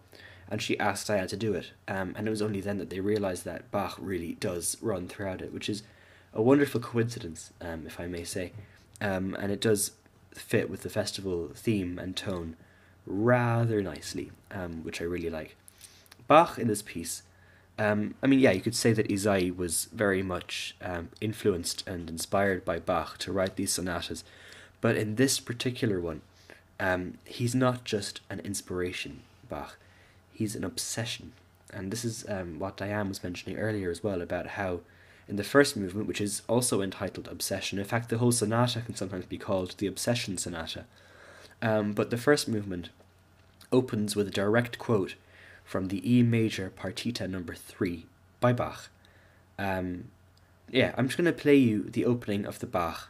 and 0.50 0.62
she 0.62 0.78
asked 0.78 1.08
Diane 1.08 1.28
to 1.28 1.36
do 1.36 1.54
it. 1.54 1.72
Um, 1.88 2.14
and 2.16 2.26
it 2.26 2.30
was 2.30 2.42
only 2.42 2.60
then 2.60 2.78
that 2.78 2.90
they 2.90 3.00
realised 3.00 3.44
that 3.44 3.70
Bach 3.70 3.96
really 3.98 4.34
does 4.34 4.76
run 4.80 5.08
throughout 5.08 5.42
it, 5.42 5.52
which 5.52 5.68
is 5.68 5.82
a 6.32 6.42
wonderful 6.42 6.80
coincidence, 6.80 7.52
um, 7.60 7.86
if 7.86 7.98
I 7.98 8.06
may 8.06 8.24
say. 8.24 8.52
Um, 9.00 9.36
and 9.38 9.50
it 9.50 9.60
does 9.60 9.92
fit 10.32 10.70
with 10.70 10.82
the 10.82 10.90
festival 10.90 11.50
theme 11.54 11.98
and 11.98 12.16
tone 12.16 12.56
rather 13.06 13.82
nicely, 13.82 14.30
um, 14.50 14.84
which 14.84 15.00
I 15.00 15.04
really 15.04 15.30
like. 15.30 15.56
Bach 16.28 16.58
in 16.58 16.68
this 16.68 16.82
piece, 16.82 17.22
um, 17.78 18.14
I 18.22 18.26
mean, 18.26 18.38
yeah, 18.38 18.52
you 18.52 18.62
could 18.62 18.74
say 18.74 18.92
that 18.92 19.08
Ysaÿe 19.08 19.54
was 19.54 19.86
very 19.92 20.22
much 20.22 20.76
um, 20.80 21.10
influenced 21.20 21.86
and 21.86 22.08
inspired 22.08 22.64
by 22.64 22.78
Bach 22.78 23.18
to 23.18 23.32
write 23.32 23.56
these 23.56 23.72
sonatas, 23.72 24.24
but 24.80 24.96
in 24.96 25.16
this 25.16 25.40
particular 25.40 26.00
one, 26.00 26.22
he's 27.24 27.54
not 27.54 27.84
just 27.84 28.20
an 28.28 28.40
inspiration, 28.40 29.20
Bach 29.48 29.76
he's 30.36 30.54
an 30.54 30.64
obsession. 30.64 31.32
And 31.72 31.90
this 31.90 32.04
is 32.04 32.24
um, 32.28 32.58
what 32.58 32.76
Diane 32.76 33.08
was 33.08 33.24
mentioning 33.24 33.58
earlier 33.58 33.90
as 33.90 34.04
well 34.04 34.20
about 34.20 34.48
how, 34.48 34.80
in 35.26 35.36
the 35.36 35.44
first 35.44 35.76
movement, 35.76 36.06
which 36.06 36.20
is 36.20 36.42
also 36.46 36.80
entitled 36.80 37.26
Obsession, 37.26 37.78
in 37.78 37.84
fact, 37.84 38.08
the 38.08 38.18
whole 38.18 38.32
sonata 38.32 38.82
can 38.82 38.94
sometimes 38.94 39.24
be 39.24 39.38
called 39.38 39.74
the 39.78 39.86
Obsession 39.86 40.38
Sonata. 40.38 40.84
Um, 41.60 41.92
but 41.92 42.10
the 42.10 42.16
first 42.16 42.48
movement 42.48 42.90
opens 43.72 44.14
with 44.14 44.28
a 44.28 44.30
direct 44.30 44.78
quote 44.78 45.14
from 45.64 45.88
the 45.88 46.08
E 46.08 46.22
major 46.22 46.70
Partita 46.78 47.28
number 47.28 47.54
3 47.54 48.06
by 48.38 48.52
Bach. 48.52 48.90
Um, 49.58 50.04
yeah, 50.70 50.94
I'm 50.96 51.06
just 51.06 51.16
going 51.16 51.24
to 51.24 51.32
play 51.32 51.56
you 51.56 51.84
the 51.84 52.04
opening 52.04 52.44
of 52.44 52.58
the 52.60 52.66
Bach 52.66 53.08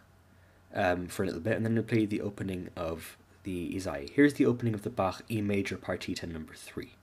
um, 0.74 1.09
for 1.09 1.24
a 1.24 1.26
little 1.26 1.40
bit, 1.40 1.57
and 1.57 1.66
then 1.66 1.76
I'll 1.76 1.85
play 1.85 2.07
the 2.07 2.20
opening 2.20 2.70
of 2.76 3.16
the. 3.46 4.11
Here's 4.12 4.35
the 4.35 4.46
opening 4.46 4.74
of 4.74 4.82
the 4.82 4.90
Bach 4.90 5.22
E 5.30 5.40
major 5.40 5.76
Partita 5.76 6.28
number 6.28 6.54
3. 6.54 6.95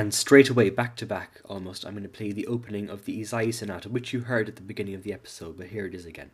And 0.00 0.14
straight 0.14 0.48
away, 0.48 0.70
back 0.70 0.96
to 0.96 1.04
back 1.04 1.42
almost, 1.44 1.84
I'm 1.84 1.92
going 1.92 2.04
to 2.04 2.08
play 2.08 2.32
the 2.32 2.46
opening 2.46 2.88
of 2.88 3.04
the 3.04 3.20
Ysaÿe 3.20 3.52
Sonata, 3.52 3.90
which 3.90 4.14
you 4.14 4.20
heard 4.20 4.48
at 4.48 4.56
the 4.56 4.62
beginning 4.62 4.94
of 4.94 5.02
the 5.02 5.12
episode, 5.12 5.58
but 5.58 5.66
here 5.66 5.84
it 5.84 5.94
is 5.94 6.06
again. 6.06 6.30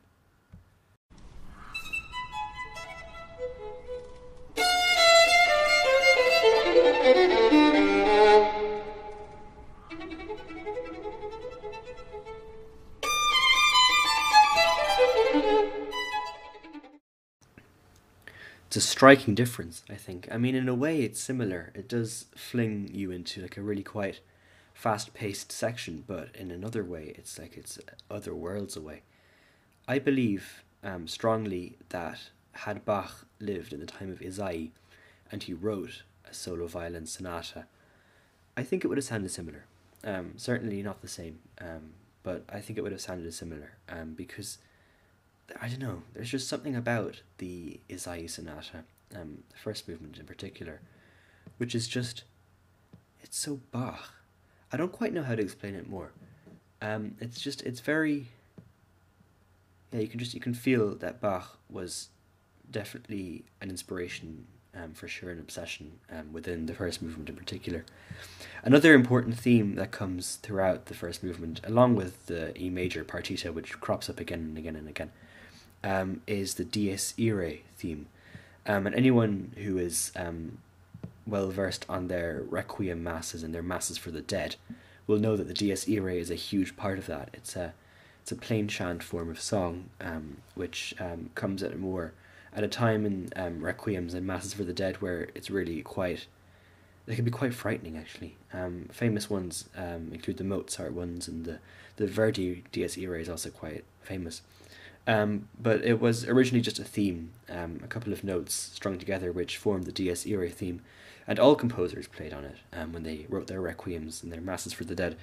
Striking 18.96 19.35
difference, 19.35 19.82
I 19.90 19.96
think. 19.96 20.26
I 20.32 20.38
mean, 20.38 20.54
in 20.54 20.70
a 20.70 20.74
way, 20.74 21.02
it's 21.02 21.20
similar. 21.20 21.70
It 21.74 21.87
does 21.87 22.24
fling 22.35 22.88
you 22.90 23.11
into 23.11 23.42
like 23.42 23.59
a 23.59 23.61
really 23.61 23.82
quite 23.82 24.20
fast-paced 24.72 25.52
section, 25.52 26.02
but 26.06 26.30
in 26.35 26.50
another 26.50 26.82
way, 26.82 27.12
it's 27.14 27.38
like 27.38 27.59
it's 27.59 27.78
other 28.11 28.35
worlds 28.35 28.74
away. 28.74 29.02
I 29.87 29.98
believe 29.98 30.64
um, 30.82 31.09
strongly 31.09 31.76
that 31.90 32.30
had 32.52 32.87
Bach 32.87 33.26
lived 33.38 33.74
in 33.74 33.80
the 33.80 33.87
time 33.87 34.11
of 34.11 34.20
Ysaÿe, 34.20 34.70
and 35.30 35.42
he 35.42 35.52
wrote 35.52 36.02
a 36.24 36.32
solo 36.32 36.66
violin 36.66 37.04
sonata, 37.04 37.66
I 38.56 38.62
think 38.62 38.82
it 38.82 38.88
would 38.88 38.96
have 38.96 39.04
sounded 39.04 39.30
similar. 39.30 39.66
Um, 40.04 40.32
certainly 40.38 40.82
not 40.82 41.02
the 41.02 41.09
same, 41.09 41.40
um, 41.61 41.92
but 42.22 42.44
I 42.48 42.61
think 42.61 42.78
it 42.78 42.82
would 42.82 42.92
have 42.92 43.02
sounded 43.02 43.35
similar 43.35 43.72
um, 43.90 44.14
because 44.14 44.56
I 45.61 45.68
don't 45.68 45.80
know. 45.80 46.02
There's 46.12 46.30
just 46.30 46.48
something 46.48 46.76
about 46.76 47.22
the 47.38 47.80
Ysaÿe 47.88 48.28
Sonata, 48.28 48.85
um, 49.14 49.44
the 49.50 49.56
first 49.56 49.88
movement 49.88 50.18
in 50.18 50.26
particular, 50.26 50.80
which 51.59 51.74
is 51.74 51.88
just, 51.88 52.24
it's 53.22 53.38
so 53.38 53.61
Bach. 53.70 54.12
I 54.72 54.76
don't 54.76 54.92
quite 54.92 55.12
know 55.12 55.22
how 55.22 55.35
to 55.35 55.42
explain 55.42 55.74
it 55.74 55.88
more. 55.88 56.12
Um, 56.82 57.14
it's 57.20 57.40
just, 57.40 57.62
it's 57.62 57.80
very, 57.80 58.26
yeah, 59.92 60.00
you 60.00 60.09
can 60.09 60.18
just, 60.18 60.35
you 60.35 60.40
can 60.40 60.54
feel 60.54 60.94
that 60.96 61.20
Bach 61.20 61.59
was 61.70 62.09
definitely 62.70 63.44
an 63.61 63.70
inspiration 63.70 64.46
um, 64.74 64.92
for 64.92 65.09
sure, 65.09 65.30
an 65.30 65.38
obsession 65.38 65.92
um, 66.11 66.32
within 66.32 66.66
the 66.66 66.74
first 66.74 67.00
movement 67.00 67.28
in 67.28 67.37
particular. 67.37 67.85
Another 68.62 68.94
important 68.94 69.38
theme 69.38 69.74
that 69.76 69.90
comes 69.90 70.37
throughout 70.37 70.87
the 70.87 70.94
first 70.94 71.22
movement, 71.22 71.61
along 71.64 71.94
with 71.94 72.26
the 72.26 72.59
E 72.61 72.68
major 72.68 73.04
partita, 73.04 73.54
which 73.54 73.80
crops 73.80 74.11
up 74.11 74.20
again 74.20 74.40
and 74.40 74.59
again 74.59 74.76
and 74.76 74.88
again, 74.88 75.12
um, 75.87 76.20
is 76.27 76.55
the 76.55 76.64
Dies 76.64 77.14
Irae 77.18 77.62
theme. 77.77 78.07
Um, 78.66 78.87
and 78.87 78.96
anyone 78.96 79.53
who 79.59 79.79
is 79.79 80.11
um, 80.16 80.59
well 81.27 81.49
versed 81.51 81.87
on 81.88 82.09
their 82.09 82.42
requiem 82.49 83.05
masses 83.05 83.44
and 83.44 83.55
their 83.55 83.62
masses 83.62 83.96
for 83.96 84.11
the 84.11 84.20
dead 84.20 84.57
will 85.07 85.20
know 85.20 85.37
that 85.37 85.46
the 85.46 85.55
Dies 85.55 85.88
Irae 85.88 86.18
is 86.18 86.31
a 86.31 86.35
huge 86.35 86.77
part 86.77 86.99
of 86.99 87.07
that. 87.07 87.31
It's 87.33 87.55
a 87.55 87.72
it's 88.20 88.33
a 88.33 88.37
plain 88.37 88.66
chant 88.66 89.05
form 89.05 89.31
of 89.31 89.40
song, 89.40 89.90
um, 90.01 90.38
which 90.57 90.96
um, 90.99 91.31
comes 91.37 91.62
at 91.62 91.72
a 91.72 91.77
more 91.77 92.12
at 92.53 92.64
a 92.64 92.68
time 92.68 93.07
in 93.07 93.31
um, 93.37 93.61
requiems 93.61 94.14
and 94.14 94.27
masses 94.27 94.55
for 94.55 94.64
the 94.64 94.72
dead 94.72 95.01
where 95.01 95.29
it's 95.37 95.49
really 95.49 95.81
quite 95.83 96.27
they 97.07 97.14
can 97.14 97.25
be 97.25 97.31
quite 97.31 97.55
frightening 97.55 97.96
actually. 97.96 98.37
Um, 98.53 98.88
famous 98.90 99.31
ones 99.31 99.68
um, 99.77 100.11
include 100.12 100.38
the 100.38 100.44
Mozart 100.44 100.92
ones 100.92 101.29
and 101.29 101.44
the 101.44 101.61
the 101.94 102.09
Verdi 102.09 102.64
Dies 102.72 102.99
Irae 102.99 103.20
is 103.20 103.29
also 103.29 103.51
quite 103.51 103.85
famous. 104.03 104.42
Um, 105.07 105.49
but 105.61 105.85
it 105.85 106.01
was 106.01 106.25
originally 106.25 106.62
just 106.62 106.81
a 106.81 106.85
theme, 106.85 107.31
um, 107.49 107.81
a 107.85 107.87
couple 107.87 108.12
of 108.12 108.25
notes 108.25 108.55
strung 108.75 108.99
together 108.99 109.31
which 109.31 109.57
formed 109.57 109.85
the 109.85 109.92
Dies 109.92 110.27
Irae 110.27 110.51
theme, 110.51 110.83
and 111.29 111.38
all 111.38 111.55
composers 111.55 112.09
played 112.09 112.33
on 112.33 112.45
it 112.45 112.57
um, 112.73 112.92
when 112.92 113.05
they 113.05 113.27
wrote 113.29 113.47
their 113.47 113.61
requiems 113.61 114.23
and 114.23 114.33
their 114.33 114.40
masses 114.40 114.73
for 114.73 114.85
the 114.85 114.97
dead. 114.97 115.16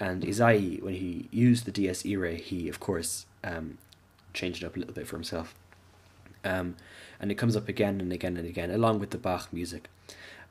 And 0.00 0.22
Ysaÿe, 0.22 0.82
when 0.82 0.94
he 0.94 1.28
used 1.30 1.64
the 1.64 1.70
Dies 1.72 2.04
Irae, 2.04 2.36
he 2.36 2.68
of 2.68 2.80
course 2.80 3.26
um, 3.44 3.78
changed 4.32 4.62
it 4.62 4.66
up 4.66 4.76
a 4.76 4.80
little 4.80 4.94
bit 4.94 5.06
for 5.06 5.16
himself. 5.16 5.54
Um, 6.44 6.76
and 7.20 7.30
it 7.30 7.36
comes 7.36 7.54
up 7.54 7.68
again 7.68 8.00
and 8.00 8.12
again 8.12 8.36
and 8.36 8.48
again, 8.48 8.70
along 8.70 8.98
with 8.98 9.10
the 9.10 9.18
Bach 9.18 9.52
music. 9.52 9.88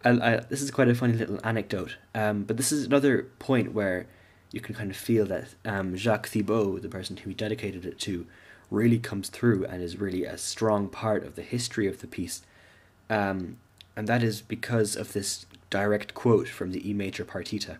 I, 0.06 0.10
I, 0.12 0.36
this 0.48 0.62
is 0.62 0.72
quite 0.72 0.88
a 0.88 0.96
funny 0.96 1.14
little 1.14 1.40
anecdote, 1.44 1.98
um, 2.16 2.44
but 2.44 2.56
this 2.56 2.72
is 2.72 2.86
another 2.86 3.24
point 3.40 3.74
where 3.74 4.06
you 4.54 4.62
can 4.62 4.74
kind 4.74 4.90
of 4.90 4.96
feel 4.98 5.26
that 5.26 5.50
Jacques 5.96 6.30
Thibaud, 6.30 6.82
the 6.82 6.90
person 6.90 7.18
who 7.18 7.30
he 7.30 7.34
dedicated 7.34 7.86
it 7.86 8.00
to, 8.00 8.26
really 8.70 9.00
comes 9.00 9.30
through 9.30 9.66
and 9.66 9.82
is 9.82 10.00
really 10.00 10.24
a 10.24 10.38
strong 10.38 10.88
part 10.88 11.24
of 11.26 11.36
the 11.36 11.42
history 11.42 11.88
of 11.88 12.02
the 12.02 12.08
piece. 12.08 12.42
Um, 13.10 13.58
and 13.96 14.08
that 14.08 14.24
is 14.24 14.42
because 14.42 14.96
of 14.96 15.14
this 15.14 15.46
direct 15.70 16.14
quote 16.14 16.48
from 16.48 16.72
the 16.72 16.90
E 16.90 16.94
major 16.94 17.26
partita. 17.26 17.78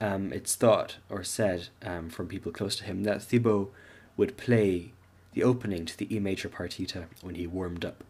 Um, 0.00 0.32
it's 0.32 0.54
thought 0.54 0.96
or 1.08 1.24
said 1.24 1.68
um, 1.82 2.10
from 2.10 2.28
people 2.28 2.52
close 2.52 2.76
to 2.76 2.84
him 2.84 3.04
that 3.04 3.22
Thibaud 3.22 3.68
would 4.16 4.36
play 4.36 4.92
the 5.32 5.42
opening 5.42 5.86
to 5.86 5.96
the 5.96 6.14
E 6.14 6.18
major 6.18 6.48
partita 6.48 7.04
when 7.22 7.34
he 7.34 7.46
warmed 7.46 7.84
up. 7.84 8.04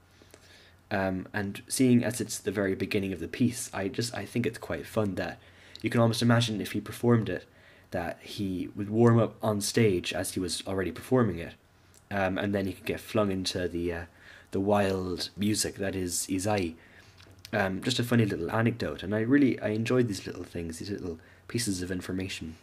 Um, 0.91 1.27
and 1.33 1.63
seeing 1.69 2.05
as 2.05 2.21
it's 2.21 2.39
the 2.39 2.53
very 2.53 2.75
beginning 2.75 3.13
of 3.13 3.21
the 3.21 3.29
piece, 3.29 3.71
I 3.75 3.89
just 3.89 4.15
I 4.15 4.25
think 4.25 4.47
it's 4.47 4.59
quite 4.59 4.87
fun 4.87 5.17
that 5.17 5.39
you 5.83 5.91
can 5.91 6.01
almost 6.01 6.23
imagine 6.23 6.61
if 6.61 6.73
he 6.73 6.81
performed 6.81 7.29
it, 7.29 7.45
that 7.91 8.19
he 8.23 8.69
would 8.75 8.91
warm 8.91 9.19
up 9.19 9.35
on 9.43 9.61
stage 9.61 10.13
as 10.13 10.33
he 10.33 10.41
was 10.41 10.63
already 10.67 10.93
performing 10.93 11.39
it, 11.39 11.55
um, 12.11 12.39
and 12.39 12.55
then 12.55 12.67
you 12.67 12.73
can 12.73 12.85
get 12.85 13.01
flung 13.01 13.31
into 13.31 13.69
the 13.69 13.93
uh, 13.93 14.05
the 14.51 14.61
wild 14.61 15.31
music 15.37 15.77
that 15.77 15.95
is 15.95 16.27
Ysaÿe. 16.31 16.75
Um, 17.53 17.83
just 17.83 17.99
a 17.99 18.05
funny 18.05 18.25
little 18.25 18.51
anecdote, 18.51 19.03
and 19.03 19.15
I 19.15 19.21
really 19.21 19.61
I 19.61 19.69
enjoyed 19.69 20.09
these 20.09 20.27
little 20.27 20.45
things, 20.45 20.79
these 20.79 20.91
little 20.91 21.19
pieces 21.49 21.83
of 21.83 21.91
information. 21.91 22.57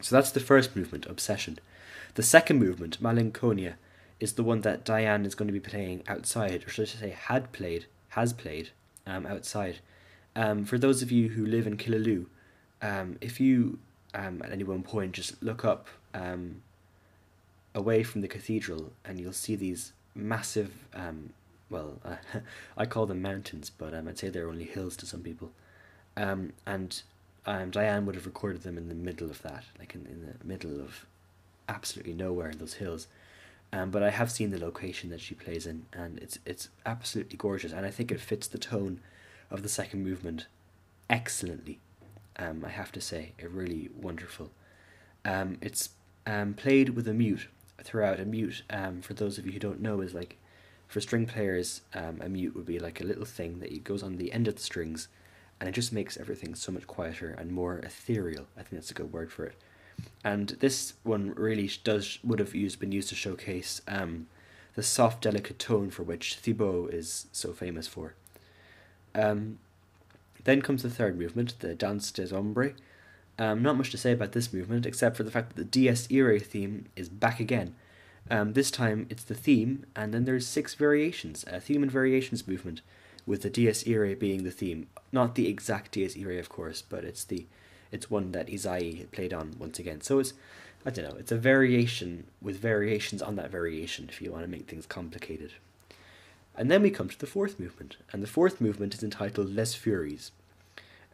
So 0.00 0.16
that's 0.16 0.32
the 0.32 0.40
first 0.40 0.76
movement, 0.76 1.06
obsession. 1.06 1.58
The 2.14 2.22
second 2.22 2.58
movement, 2.58 3.02
malinconia, 3.02 3.74
is 4.18 4.32
the 4.32 4.42
one 4.42 4.62
that 4.62 4.84
Diane 4.84 5.24
is 5.24 5.34
going 5.34 5.46
to 5.48 5.52
be 5.52 5.70
playing 5.70 6.02
outside, 6.08 6.64
or 6.64 6.70
should 6.70 6.88
I 6.88 7.00
say, 7.00 7.10
had 7.10 7.52
played, 7.52 7.86
has 8.10 8.32
played 8.32 8.70
um, 9.06 9.26
outside, 9.26 9.78
Um, 10.38 10.64
for 10.64 10.78
those 10.78 11.02
of 11.02 11.10
you 11.10 11.30
who 11.30 11.44
live 11.44 11.66
in 11.66 11.76
Killaloe, 11.76 12.26
um, 12.80 13.18
if 13.20 13.40
you 13.40 13.80
um, 14.14 14.40
at 14.44 14.52
any 14.52 14.62
one 14.62 14.84
point 14.84 15.12
just 15.12 15.42
look 15.42 15.64
up 15.64 15.88
um, 16.14 16.62
away 17.74 18.02
from 18.02 18.20
the 18.20 18.28
cathedral 18.28 18.92
and 19.04 19.20
you'll 19.20 19.32
see 19.32 19.56
these 19.56 19.92
massive, 20.14 20.72
um, 20.94 21.30
well, 21.70 22.00
uh, 22.04 22.16
I 22.76 22.86
call 22.86 23.06
them 23.06 23.22
mountains, 23.22 23.70
but 23.70 23.94
um, 23.94 24.08
I'd 24.08 24.18
say 24.18 24.28
they're 24.28 24.48
only 24.48 24.64
hills 24.64 24.96
to 24.98 25.06
some 25.06 25.20
people. 25.20 25.52
Um, 26.16 26.52
and 26.66 27.00
um, 27.46 27.70
Diane 27.70 28.04
would 28.06 28.14
have 28.14 28.26
recorded 28.26 28.62
them 28.62 28.76
in 28.76 28.88
the 28.88 28.94
middle 28.94 29.30
of 29.30 29.42
that, 29.42 29.64
like 29.78 29.94
in, 29.94 30.06
in 30.06 30.34
the 30.38 30.44
middle 30.44 30.80
of 30.80 31.06
absolutely 31.68 32.14
nowhere 32.14 32.50
in 32.50 32.58
those 32.58 32.74
hills. 32.74 33.06
Um, 33.72 33.90
but 33.90 34.02
I 34.02 34.10
have 34.10 34.30
seen 34.30 34.50
the 34.50 34.58
location 34.58 35.10
that 35.10 35.20
she 35.20 35.34
plays 35.34 35.66
in, 35.66 35.84
and 35.92 36.18
it's 36.18 36.38
it's 36.46 36.70
absolutely 36.86 37.36
gorgeous, 37.36 37.72
and 37.72 37.84
I 37.84 37.90
think 37.90 38.10
it 38.10 38.18
fits 38.18 38.48
the 38.48 38.56
tone 38.56 39.00
of 39.50 39.62
the 39.62 39.68
second 39.68 40.02
movement 40.02 40.46
excellently. 41.10 41.78
Um, 42.36 42.64
I 42.64 42.70
have 42.70 42.92
to 42.92 43.00
say, 43.00 43.32
it 43.38 43.50
really 43.50 43.90
wonderful. 43.94 44.50
Um, 45.24 45.58
it's 45.60 45.90
um, 46.26 46.54
played 46.54 46.90
with 46.90 47.06
a 47.08 47.12
mute 47.12 47.48
throughout. 47.82 48.20
A 48.20 48.24
mute, 48.24 48.62
um, 48.70 49.00
for 49.00 49.14
those 49.14 49.38
of 49.38 49.46
you 49.46 49.52
who 49.52 49.58
don't 49.58 49.80
know, 49.80 50.00
is 50.00 50.14
like 50.14 50.36
for 50.86 51.00
string 51.00 51.26
players, 51.26 51.82
um, 51.94 52.20
a 52.22 52.28
mute 52.28 52.54
would 52.54 52.66
be 52.66 52.78
like 52.78 53.00
a 53.00 53.04
little 53.04 53.24
thing 53.24 53.60
that 53.60 53.84
goes 53.84 54.02
on 54.02 54.16
the 54.16 54.32
end 54.32 54.48
of 54.48 54.56
the 54.56 54.62
strings, 54.62 55.08
and 55.60 55.68
it 55.68 55.72
just 55.72 55.92
makes 55.92 56.16
everything 56.16 56.54
so 56.54 56.72
much 56.72 56.86
quieter 56.86 57.30
and 57.38 57.52
more 57.52 57.78
ethereal. 57.78 58.46
I 58.56 58.60
think 58.60 58.72
that's 58.72 58.90
a 58.90 58.94
good 58.94 59.12
word 59.12 59.30
for 59.30 59.44
it. 59.44 59.54
And 60.24 60.50
this 60.60 60.94
one 61.02 61.34
really 61.34 61.70
does 61.84 62.18
would 62.22 62.38
have 62.38 62.54
used 62.54 62.78
been 62.78 62.92
used 62.92 63.08
to 63.08 63.14
showcase 63.14 63.82
um, 63.88 64.28
the 64.74 64.82
soft, 64.82 65.22
delicate 65.22 65.58
tone 65.58 65.90
for 65.90 66.04
which 66.04 66.36
Thibaud 66.40 66.92
is 66.92 67.26
so 67.32 67.52
famous 67.52 67.86
for. 67.88 68.14
Um, 69.14 69.58
then 70.44 70.62
comes 70.62 70.82
the 70.82 70.90
third 70.90 71.18
movement, 71.18 71.58
the 71.58 71.74
Danse 71.74 72.12
des 72.12 72.34
Ombres. 72.34 72.74
Um, 73.38 73.62
not 73.62 73.76
much 73.76 73.90
to 73.90 73.98
say 73.98 74.12
about 74.12 74.32
this 74.32 74.52
movement, 74.52 74.84
except 74.84 75.16
for 75.16 75.22
the 75.22 75.30
fact 75.30 75.54
that 75.54 75.70
the 75.70 75.86
Dies 75.86 76.08
Irae 76.10 76.40
theme 76.40 76.86
is 76.96 77.08
back 77.08 77.38
again. 77.38 77.74
Um, 78.30 78.52
this 78.52 78.70
time 78.70 79.06
it's 79.10 79.24
the 79.24 79.34
theme, 79.34 79.86
and 79.94 80.12
then 80.12 80.24
there's 80.24 80.46
six 80.46 80.74
variations, 80.74 81.44
a 81.46 81.60
theme 81.60 81.82
and 81.82 81.92
variations 81.92 82.48
movement, 82.48 82.80
with 83.26 83.42
the 83.42 83.50
Dies 83.50 83.86
Irae 83.86 84.14
being 84.14 84.42
the 84.42 84.50
theme. 84.50 84.88
Not 85.12 85.34
the 85.34 85.48
exact 85.48 85.92
Dies 85.92 86.16
Irae, 86.16 86.38
of 86.38 86.48
course, 86.48 86.82
but 86.82 87.04
it's 87.04 87.24
the 87.24 87.46
it's 87.90 88.10
one 88.10 88.32
that 88.32 88.48
Ysaÿe 88.48 89.10
played 89.12 89.32
on 89.32 89.56
once 89.58 89.78
again. 89.78 90.00
So 90.00 90.18
it's 90.18 90.34
I 90.84 90.90
don't 90.90 91.08
know, 91.08 91.16
it's 91.16 91.32
a 91.32 91.38
variation 91.38 92.26
with 92.40 92.58
variations 92.58 93.22
on 93.22 93.36
that 93.36 93.50
variation 93.50 94.08
if 94.08 94.20
you 94.20 94.32
want 94.32 94.44
to 94.44 94.50
make 94.50 94.68
things 94.68 94.86
complicated. 94.86 95.52
And 96.56 96.70
then 96.70 96.82
we 96.82 96.90
come 96.90 97.08
to 97.08 97.18
the 97.18 97.26
fourth 97.26 97.60
movement, 97.60 97.98
and 98.12 98.22
the 98.22 98.26
fourth 98.26 98.60
movement 98.60 98.94
is 98.94 99.02
entitled 99.02 99.54
Les 99.54 99.74
Furies. 99.74 100.32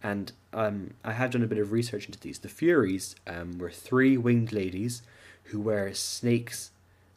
And 0.04 0.32
um, 0.52 0.90
I 1.02 1.12
have 1.12 1.30
done 1.30 1.42
a 1.42 1.46
bit 1.46 1.58
of 1.58 1.72
research 1.72 2.04
into 2.04 2.20
these. 2.20 2.38
The 2.38 2.50
Furies 2.50 3.16
um, 3.26 3.58
were 3.58 3.70
three 3.70 4.18
winged 4.18 4.52
ladies 4.52 5.00
who 5.44 5.58
wear 5.58 5.94
snakes 5.94 6.72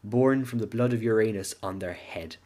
born 0.06 0.45
from 0.45 0.60
the 0.60 0.67
blood 0.67 0.93
of 0.93 1.04
Uranus 1.04 1.54
on 1.62 1.80
their 1.80 1.93
head. 1.93 2.38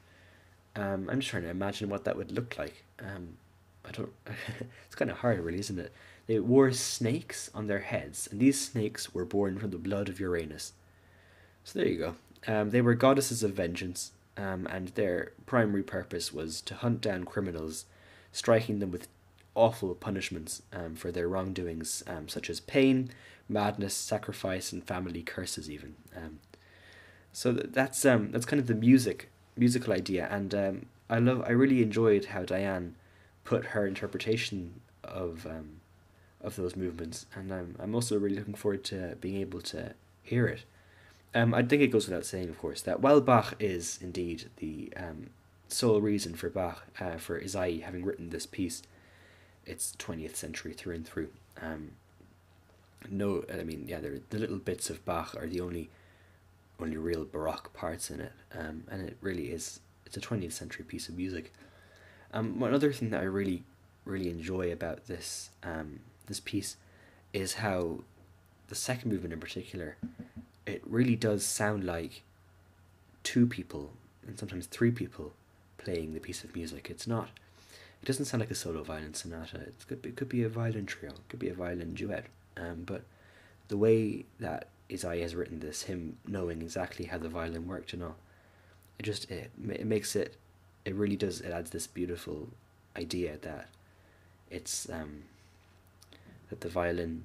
Um, 0.75 1.07
I'm 1.11 1.19
just 1.19 1.29
trying 1.29 1.43
to 1.43 1.49
imagine 1.49 1.89
what 1.89 2.05
that 2.05 2.17
would 2.17 2.31
look 2.31 2.57
like. 2.57 2.83
Um, 2.99 3.37
I 3.85 3.91
don't. 3.91 4.11
it's 4.85 4.95
kind 4.95 5.11
of 5.11 5.17
hard, 5.17 5.39
really, 5.39 5.59
isn't 5.59 5.79
it? 5.79 5.93
They 6.25 6.39
wore 6.39 6.71
snakes 6.71 7.51
on 7.53 7.67
their 7.67 7.79
heads, 7.79 8.27
and 8.31 8.39
these 8.39 8.59
snakes 8.59 9.13
were 9.13 9.25
born 9.25 9.59
from 9.59 9.69
the 9.69 9.77
blood 9.77 10.09
of 10.09 10.19
Uranus. 10.19 10.73
So 11.63 11.77
there 11.77 11.87
you 11.87 11.97
go. 11.97 12.15
Um, 12.47 12.71
they 12.71 12.81
were 12.81 12.95
goddesses 12.95 13.43
of 13.43 13.53
vengeance, 13.53 14.11
um, 14.37 14.67
and 14.71 14.89
their 14.89 15.33
primary 15.45 15.83
purpose 15.83 16.33
was 16.33 16.61
to 16.61 16.73
hunt 16.73 17.01
down 17.01 17.25
criminals, 17.25 17.85
striking 18.31 18.79
them 18.79 18.91
with 18.91 19.07
awful 19.55 19.93
punishments 19.95 20.61
um, 20.73 20.95
for 20.95 21.11
their 21.11 21.27
wrongdoings, 21.27 22.03
um, 22.07 22.27
such 22.27 22.49
as 22.49 22.59
pain, 22.59 23.09
madness, 23.49 23.93
sacrifice, 23.93 24.71
and 24.71 24.83
family 24.83 25.21
curses. 25.21 25.69
Even 25.69 25.95
um, 26.15 26.39
so, 27.33 27.51
that's 27.51 28.05
um, 28.05 28.31
that's 28.31 28.45
kind 28.45 28.59
of 28.59 28.67
the 28.67 28.75
music 28.75 29.29
musical 29.57 29.93
idea, 29.93 30.27
and 30.31 30.53
um, 30.55 30.85
I 31.09 31.19
love. 31.19 31.43
I 31.45 31.51
really 31.51 31.81
enjoyed 31.81 32.25
how 32.25 32.43
Diane 32.43 32.95
put 33.43 33.67
her 33.67 33.85
interpretation 33.85 34.81
of 35.03 35.45
um, 35.45 35.81
of 36.41 36.55
those 36.55 36.75
movements, 36.75 37.25
and 37.35 37.53
I'm 37.53 37.75
I'm 37.79 37.95
also 37.95 38.17
really 38.17 38.35
looking 38.35 38.55
forward 38.55 38.83
to 38.85 39.17
being 39.19 39.37
able 39.37 39.61
to 39.61 39.93
hear 40.23 40.47
it. 40.47 40.63
Um, 41.33 41.53
I 41.53 41.63
think 41.63 41.81
it 41.81 41.87
goes 41.87 42.07
without 42.07 42.25
saying, 42.25 42.49
of 42.49 42.57
course, 42.57 42.81
that 42.81 42.99
while 42.99 43.21
Bach 43.21 43.55
is 43.59 43.97
indeed 44.01 44.49
the 44.57 44.91
um, 44.97 45.29
sole 45.69 46.01
reason 46.01 46.35
for 46.35 46.49
Bach 46.49 46.83
uh, 46.99 47.17
for 47.17 47.39
Ysaÿe 47.39 47.83
having 47.83 48.03
written 48.03 48.29
this 48.29 48.45
piece, 48.45 48.83
it's 49.65 49.93
twentieth 49.97 50.35
century 50.35 50.73
through 50.73 50.95
and 50.95 51.07
through. 51.07 51.29
Um, 51.61 51.91
no, 53.09 53.43
I 53.51 53.63
mean, 53.63 53.85
yeah, 53.87 53.99
the 53.99 54.39
little 54.39 54.57
bits 54.57 54.89
of 54.89 55.03
Bach 55.05 55.35
are 55.35 55.47
the 55.47 55.61
only 55.61 55.89
only 56.79 56.97
real 56.97 57.25
baroque 57.25 57.73
parts 57.73 58.09
in 58.09 58.21
it, 58.21 58.33
um, 58.57 58.83
and 58.89 59.07
it 59.07 59.17
really 59.21 59.51
is. 59.51 59.79
It's 60.05 60.17
a 60.17 60.21
twentieth 60.21 60.53
century 60.53 60.85
piece 60.85 61.09
of 61.09 61.17
music. 61.17 61.53
Um, 62.33 62.59
one 62.59 62.73
other 62.73 62.93
thing 62.93 63.09
that 63.09 63.21
I 63.21 63.25
really, 63.25 63.63
really 64.05 64.29
enjoy 64.29 64.71
about 64.71 65.07
this 65.07 65.49
um, 65.63 65.99
this 66.27 66.39
piece 66.39 66.77
is 67.33 67.55
how 67.55 67.99
the 68.67 68.75
second 68.75 69.11
movement 69.11 69.33
in 69.33 69.39
particular, 69.39 69.97
it 70.65 70.81
really 70.85 71.15
does 71.15 71.45
sound 71.45 71.83
like 71.83 72.23
two 73.23 73.45
people 73.45 73.91
and 74.25 74.37
sometimes 74.39 74.65
three 74.65 74.91
people 74.91 75.33
playing 75.77 76.13
the 76.13 76.19
piece 76.19 76.43
of 76.43 76.55
music. 76.55 76.89
It's 76.89 77.07
not. 77.07 77.29
It 78.01 78.05
doesn't 78.05 78.25
sound 78.25 78.41
like 78.41 78.51
a 78.51 78.55
solo 78.55 78.83
violin 78.83 79.13
sonata. 79.13 79.57
It 79.57 79.75
could 79.87 80.01
be, 80.01 80.09
it 80.09 80.15
could 80.15 80.29
be 80.29 80.43
a 80.43 80.49
violin 80.49 80.85
trio. 80.85 81.11
It 81.11 81.29
could 81.29 81.39
be 81.39 81.49
a 81.49 81.53
violin 81.53 81.93
duet. 81.93 82.25
Um, 82.57 82.83
but 82.85 83.03
the 83.67 83.77
way 83.77 84.25
that 84.39 84.69
Ysaÿe 84.89 85.21
has 85.21 85.35
written 85.35 85.59
this, 85.59 85.83
him 85.83 86.17
knowing 86.27 86.61
exactly 86.61 87.05
how 87.05 87.17
the 87.17 87.29
violin 87.29 87.67
worked 87.67 87.93
and 87.93 88.03
all, 88.03 88.15
it 88.97 89.03
just 89.03 89.29
it, 89.29 89.51
it 89.69 89.85
makes 89.85 90.15
it. 90.15 90.35
It 90.83 90.95
really 90.95 91.15
does. 91.15 91.41
It 91.41 91.51
adds 91.51 91.69
this 91.69 91.85
beautiful 91.85 92.47
idea 92.97 93.37
that 93.41 93.69
it's 94.49 94.89
um, 94.89 95.23
that 96.49 96.61
the 96.61 96.69
violin 96.69 97.23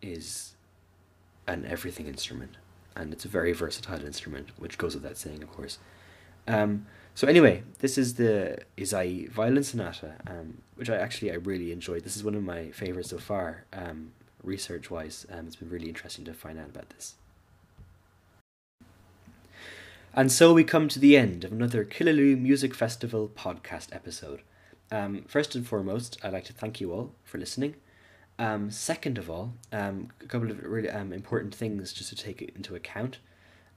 is 0.00 0.54
an 1.46 1.66
everything 1.66 2.06
instrument, 2.06 2.56
and 2.94 3.12
it's 3.12 3.24
a 3.24 3.28
very 3.28 3.52
versatile 3.52 4.04
instrument, 4.04 4.50
which 4.56 4.78
goes 4.78 4.94
without 4.94 5.16
saying, 5.16 5.42
of 5.42 5.50
course. 5.50 5.78
Um, 6.48 6.86
so 7.14 7.26
anyway, 7.26 7.62
this 7.80 7.98
is 7.98 8.14
the 8.14 8.58
Ysaÿe 8.76 9.30
Violin 9.30 9.64
Sonata, 9.64 10.14
um, 10.26 10.62
which 10.76 10.88
I 10.88 10.96
actually 10.96 11.32
I 11.32 11.36
really 11.36 11.72
enjoyed. 11.72 12.04
This 12.04 12.16
is 12.16 12.24
one 12.24 12.34
of 12.34 12.42
my 12.42 12.70
favorites 12.70 13.10
so 13.10 13.18
far, 13.18 13.64
um, 13.72 14.12
research 14.42 14.90
wise. 14.90 15.26
Um, 15.30 15.46
it's 15.46 15.56
been 15.56 15.70
really 15.70 15.88
interesting 15.88 16.24
to 16.24 16.34
find 16.34 16.58
out 16.58 16.68
about 16.68 16.90
this. 16.90 17.14
And 20.12 20.32
so 20.32 20.52
we 20.52 20.64
come 20.64 20.88
to 20.88 20.98
the 20.98 21.16
end 21.16 21.44
of 21.44 21.52
another 21.52 21.84
Killaloe 21.84 22.36
Music 22.36 22.74
Festival 22.74 23.28
podcast 23.28 23.94
episode. 23.94 24.42
Um, 24.90 25.22
first 25.28 25.54
and 25.54 25.64
foremost, 25.64 26.18
I'd 26.24 26.32
like 26.32 26.46
to 26.46 26.52
thank 26.52 26.80
you 26.80 26.92
all 26.92 27.12
for 27.22 27.38
listening. 27.38 27.76
Um, 28.36 28.70
second 28.70 29.18
of 29.18 29.30
all, 29.30 29.52
um, 29.70 30.08
a 30.20 30.26
couple 30.26 30.50
of 30.50 30.64
really 30.64 30.90
um, 30.90 31.12
important 31.12 31.54
things 31.54 31.92
just 31.92 32.08
to 32.08 32.16
take 32.16 32.42
into 32.56 32.74
account. 32.74 33.18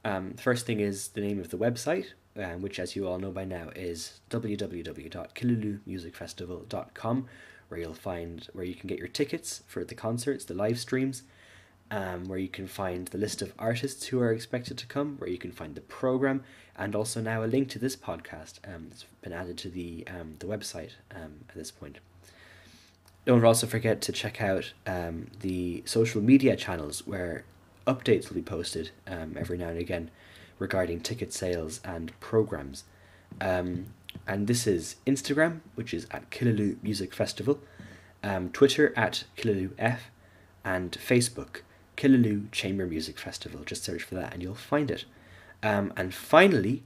Um, 0.04 0.34
first 0.34 0.66
thing 0.66 0.80
is 0.80 1.10
the 1.10 1.22
name 1.22 1.40
of 1.40 1.50
the 1.50 1.58
website, 1.58 2.08
um, 2.38 2.62
which, 2.62 2.80
as 2.80 2.96
you 2.96 3.06
all 3.08 3.18
know 3.20 3.32
by 3.32 3.46
now, 3.46 3.70
is 3.76 4.20
www.killaloemusicfestival.com, 4.30 7.28
where 7.68 7.80
you'll 7.80 7.94
find 7.94 8.48
where 8.54 8.66
you 8.66 8.76
can 8.76 8.88
get 8.88 9.00
your 9.00 9.08
tickets 9.08 9.64
for 9.68 9.84
the 9.84 9.96
concerts, 9.96 10.46
the 10.46 10.54
live 10.54 10.80
streams, 10.80 11.24
um, 11.92 12.24
where 12.26 12.40
you 12.40 12.48
can 12.48 12.68
find 12.68 13.08
the 13.08 13.18
list 13.18 13.42
of 13.42 13.54
artists 13.60 14.06
who 14.08 14.20
are 14.20 14.32
expected 14.32 14.78
to 14.80 14.88
come, 14.88 15.18
where 15.18 15.30
you 15.30 15.38
can 15.38 15.52
find 15.52 15.76
the 15.76 15.82
program, 15.82 16.44
and 16.76 16.96
also 16.96 17.22
now 17.22 17.44
a 17.44 17.46
link 17.46 17.70
to 17.70 17.80
this 17.80 17.96
podcast. 17.96 18.60
Um, 18.68 18.88
it's 18.92 19.06
been 19.22 19.34
added 19.34 19.58
to 19.60 19.70
the 19.70 20.06
um, 20.08 20.36
the 20.40 20.48
website 20.48 20.92
um, 21.16 21.46
at 21.50 21.56
this 21.56 21.72
point. 21.72 22.00
Don't 23.26 23.46
also 23.46 23.68
forget 23.68 24.02
to 24.02 24.12
check 24.12 24.42
out 24.42 24.74
um, 24.86 25.28
the 25.40 25.82
social 25.86 26.22
media 26.22 26.58
channels 26.58 27.08
where 27.08 27.46
updates 27.88 28.28
will 28.28 28.36
be 28.36 28.42
posted 28.42 28.92
um, 29.08 29.38
every 29.38 29.58
now 29.58 29.70
and 29.70 29.78
again 29.78 30.12
regarding 30.64 31.00
ticket 31.00 31.32
sales 31.32 31.80
and 31.86 32.18
programs. 32.20 32.84
Um, 33.40 33.88
and 34.28 34.48
this 34.48 34.66
is 34.66 34.96
Instagram, 35.06 35.60
which 35.76 35.94
is 35.94 36.08
at 36.12 36.30
Killaloe 36.32 36.82
Music 36.82 37.14
Festival, 37.14 37.60
um, 38.24 38.50
Twitter 38.50 38.94
at 38.96 39.26
Killaloe 39.38 39.74
F, 39.78 40.10
and 40.66 40.92
Facebook, 40.94 41.62
Killaloe 41.98 42.52
Chamber 42.52 42.88
Music 42.88 43.20
Festival. 43.20 43.62
Just 43.66 43.84
search 43.84 44.04
for 44.04 44.16
that 44.16 44.34
and 44.34 44.42
you'll 44.42 44.56
find 44.56 44.90
it. 44.90 45.06
Um, 45.62 45.94
and 45.96 46.14
finally, 46.14 46.84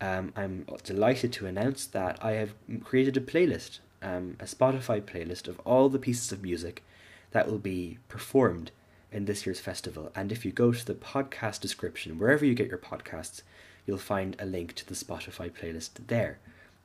um, 0.00 0.32
I'm 0.34 0.66
delighted 0.82 1.32
to 1.34 1.46
announce 1.46 1.86
that 1.86 2.18
I 2.22 2.32
have 2.32 2.54
created 2.84 3.16
a 3.16 3.20
playlist 3.20 3.78
um, 4.02 4.36
a 4.40 4.44
Spotify 4.44 5.00
playlist 5.00 5.48
of 5.48 5.60
all 5.60 5.88
the 5.88 5.98
pieces 5.98 6.32
of 6.32 6.42
music 6.42 6.84
that 7.32 7.50
will 7.50 7.58
be 7.58 7.98
performed 8.08 8.70
in 9.10 9.24
this 9.24 9.46
year's 9.46 9.60
festival. 9.60 10.10
And 10.14 10.30
if 10.30 10.44
you 10.44 10.52
go 10.52 10.72
to 10.72 10.84
the 10.84 10.94
podcast 10.94 11.60
description, 11.60 12.18
wherever 12.18 12.44
you 12.44 12.54
get 12.54 12.68
your 12.68 12.78
podcasts, 12.78 13.42
you'll 13.86 13.98
find 13.98 14.36
a 14.38 14.46
link 14.46 14.74
to 14.74 14.86
the 14.86 14.94
Spotify 14.94 15.50
playlist 15.50 15.90
there. 16.06 16.38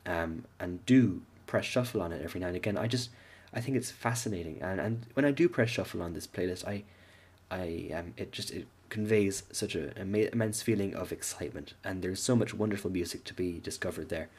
Um, 0.05 0.45
and 0.59 0.85
do 0.85 1.21
press 1.47 1.65
shuffle 1.65 2.01
on 2.01 2.11
it 2.11 2.21
every 2.23 2.39
now 2.41 2.47
and 2.47 2.55
again. 2.55 2.77
I 2.77 2.87
just 2.87 3.09
I 3.53 3.61
think 3.61 3.77
it's 3.77 3.91
fascinating, 3.91 4.61
and 4.61 4.81
and 4.81 5.05
when 5.13 5.25
I 5.25 5.31
do 5.31 5.47
press 5.47 5.69
shuffle 5.69 6.01
on 6.01 6.13
this 6.13 6.25
playlist, 6.25 6.67
I, 6.67 6.83
I 7.51 7.91
um, 7.93 8.13
it 8.17 8.31
just 8.31 8.51
it 8.51 8.67
conveys 8.89 9.43
such 9.51 9.75
a, 9.75 9.91
a 9.97 10.31
immense 10.31 10.61
feeling 10.61 10.95
of 10.95 11.11
excitement, 11.11 11.73
and 11.83 12.01
there's 12.01 12.19
so 12.19 12.35
much 12.35 12.53
wonderful 12.53 12.89
music 12.89 13.23
to 13.25 13.33
be 13.33 13.59
discovered 13.59 14.09
there, 14.09 14.29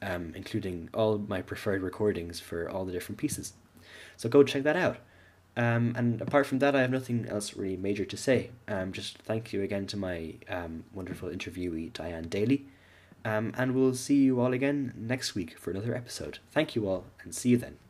um, 0.00 0.32
including 0.34 0.88
all 0.94 1.18
my 1.18 1.42
preferred 1.42 1.82
recordings 1.82 2.40
for 2.40 2.68
all 2.68 2.84
the 2.84 2.92
different 2.92 3.18
pieces. 3.18 3.52
So 4.16 4.28
go 4.28 4.42
check 4.42 4.62
that 4.62 4.76
out. 4.76 4.96
Um, 5.56 5.94
and 5.96 6.20
apart 6.20 6.46
from 6.46 6.58
that, 6.58 6.74
I 6.74 6.80
have 6.80 6.90
nothing 6.90 7.26
else 7.28 7.54
really 7.54 7.76
major 7.76 8.04
to 8.04 8.16
say. 8.16 8.50
Um, 8.66 8.92
just 8.92 9.18
thank 9.18 9.52
you 9.52 9.62
again 9.62 9.86
to 9.88 9.96
my 9.96 10.34
um, 10.48 10.84
wonderful 10.92 11.28
interviewee, 11.28 11.92
Diane 11.92 12.28
Daly. 12.28 12.66
Um, 13.24 13.52
and 13.56 13.74
we'll 13.74 13.94
see 13.94 14.16
you 14.16 14.40
all 14.40 14.52
again 14.52 14.92
next 14.96 15.34
week 15.34 15.58
for 15.58 15.70
another 15.70 15.94
episode. 15.94 16.38
Thank 16.52 16.74
you 16.74 16.88
all, 16.88 17.06
and 17.22 17.34
see 17.34 17.50
you 17.50 17.56
then. 17.56 17.83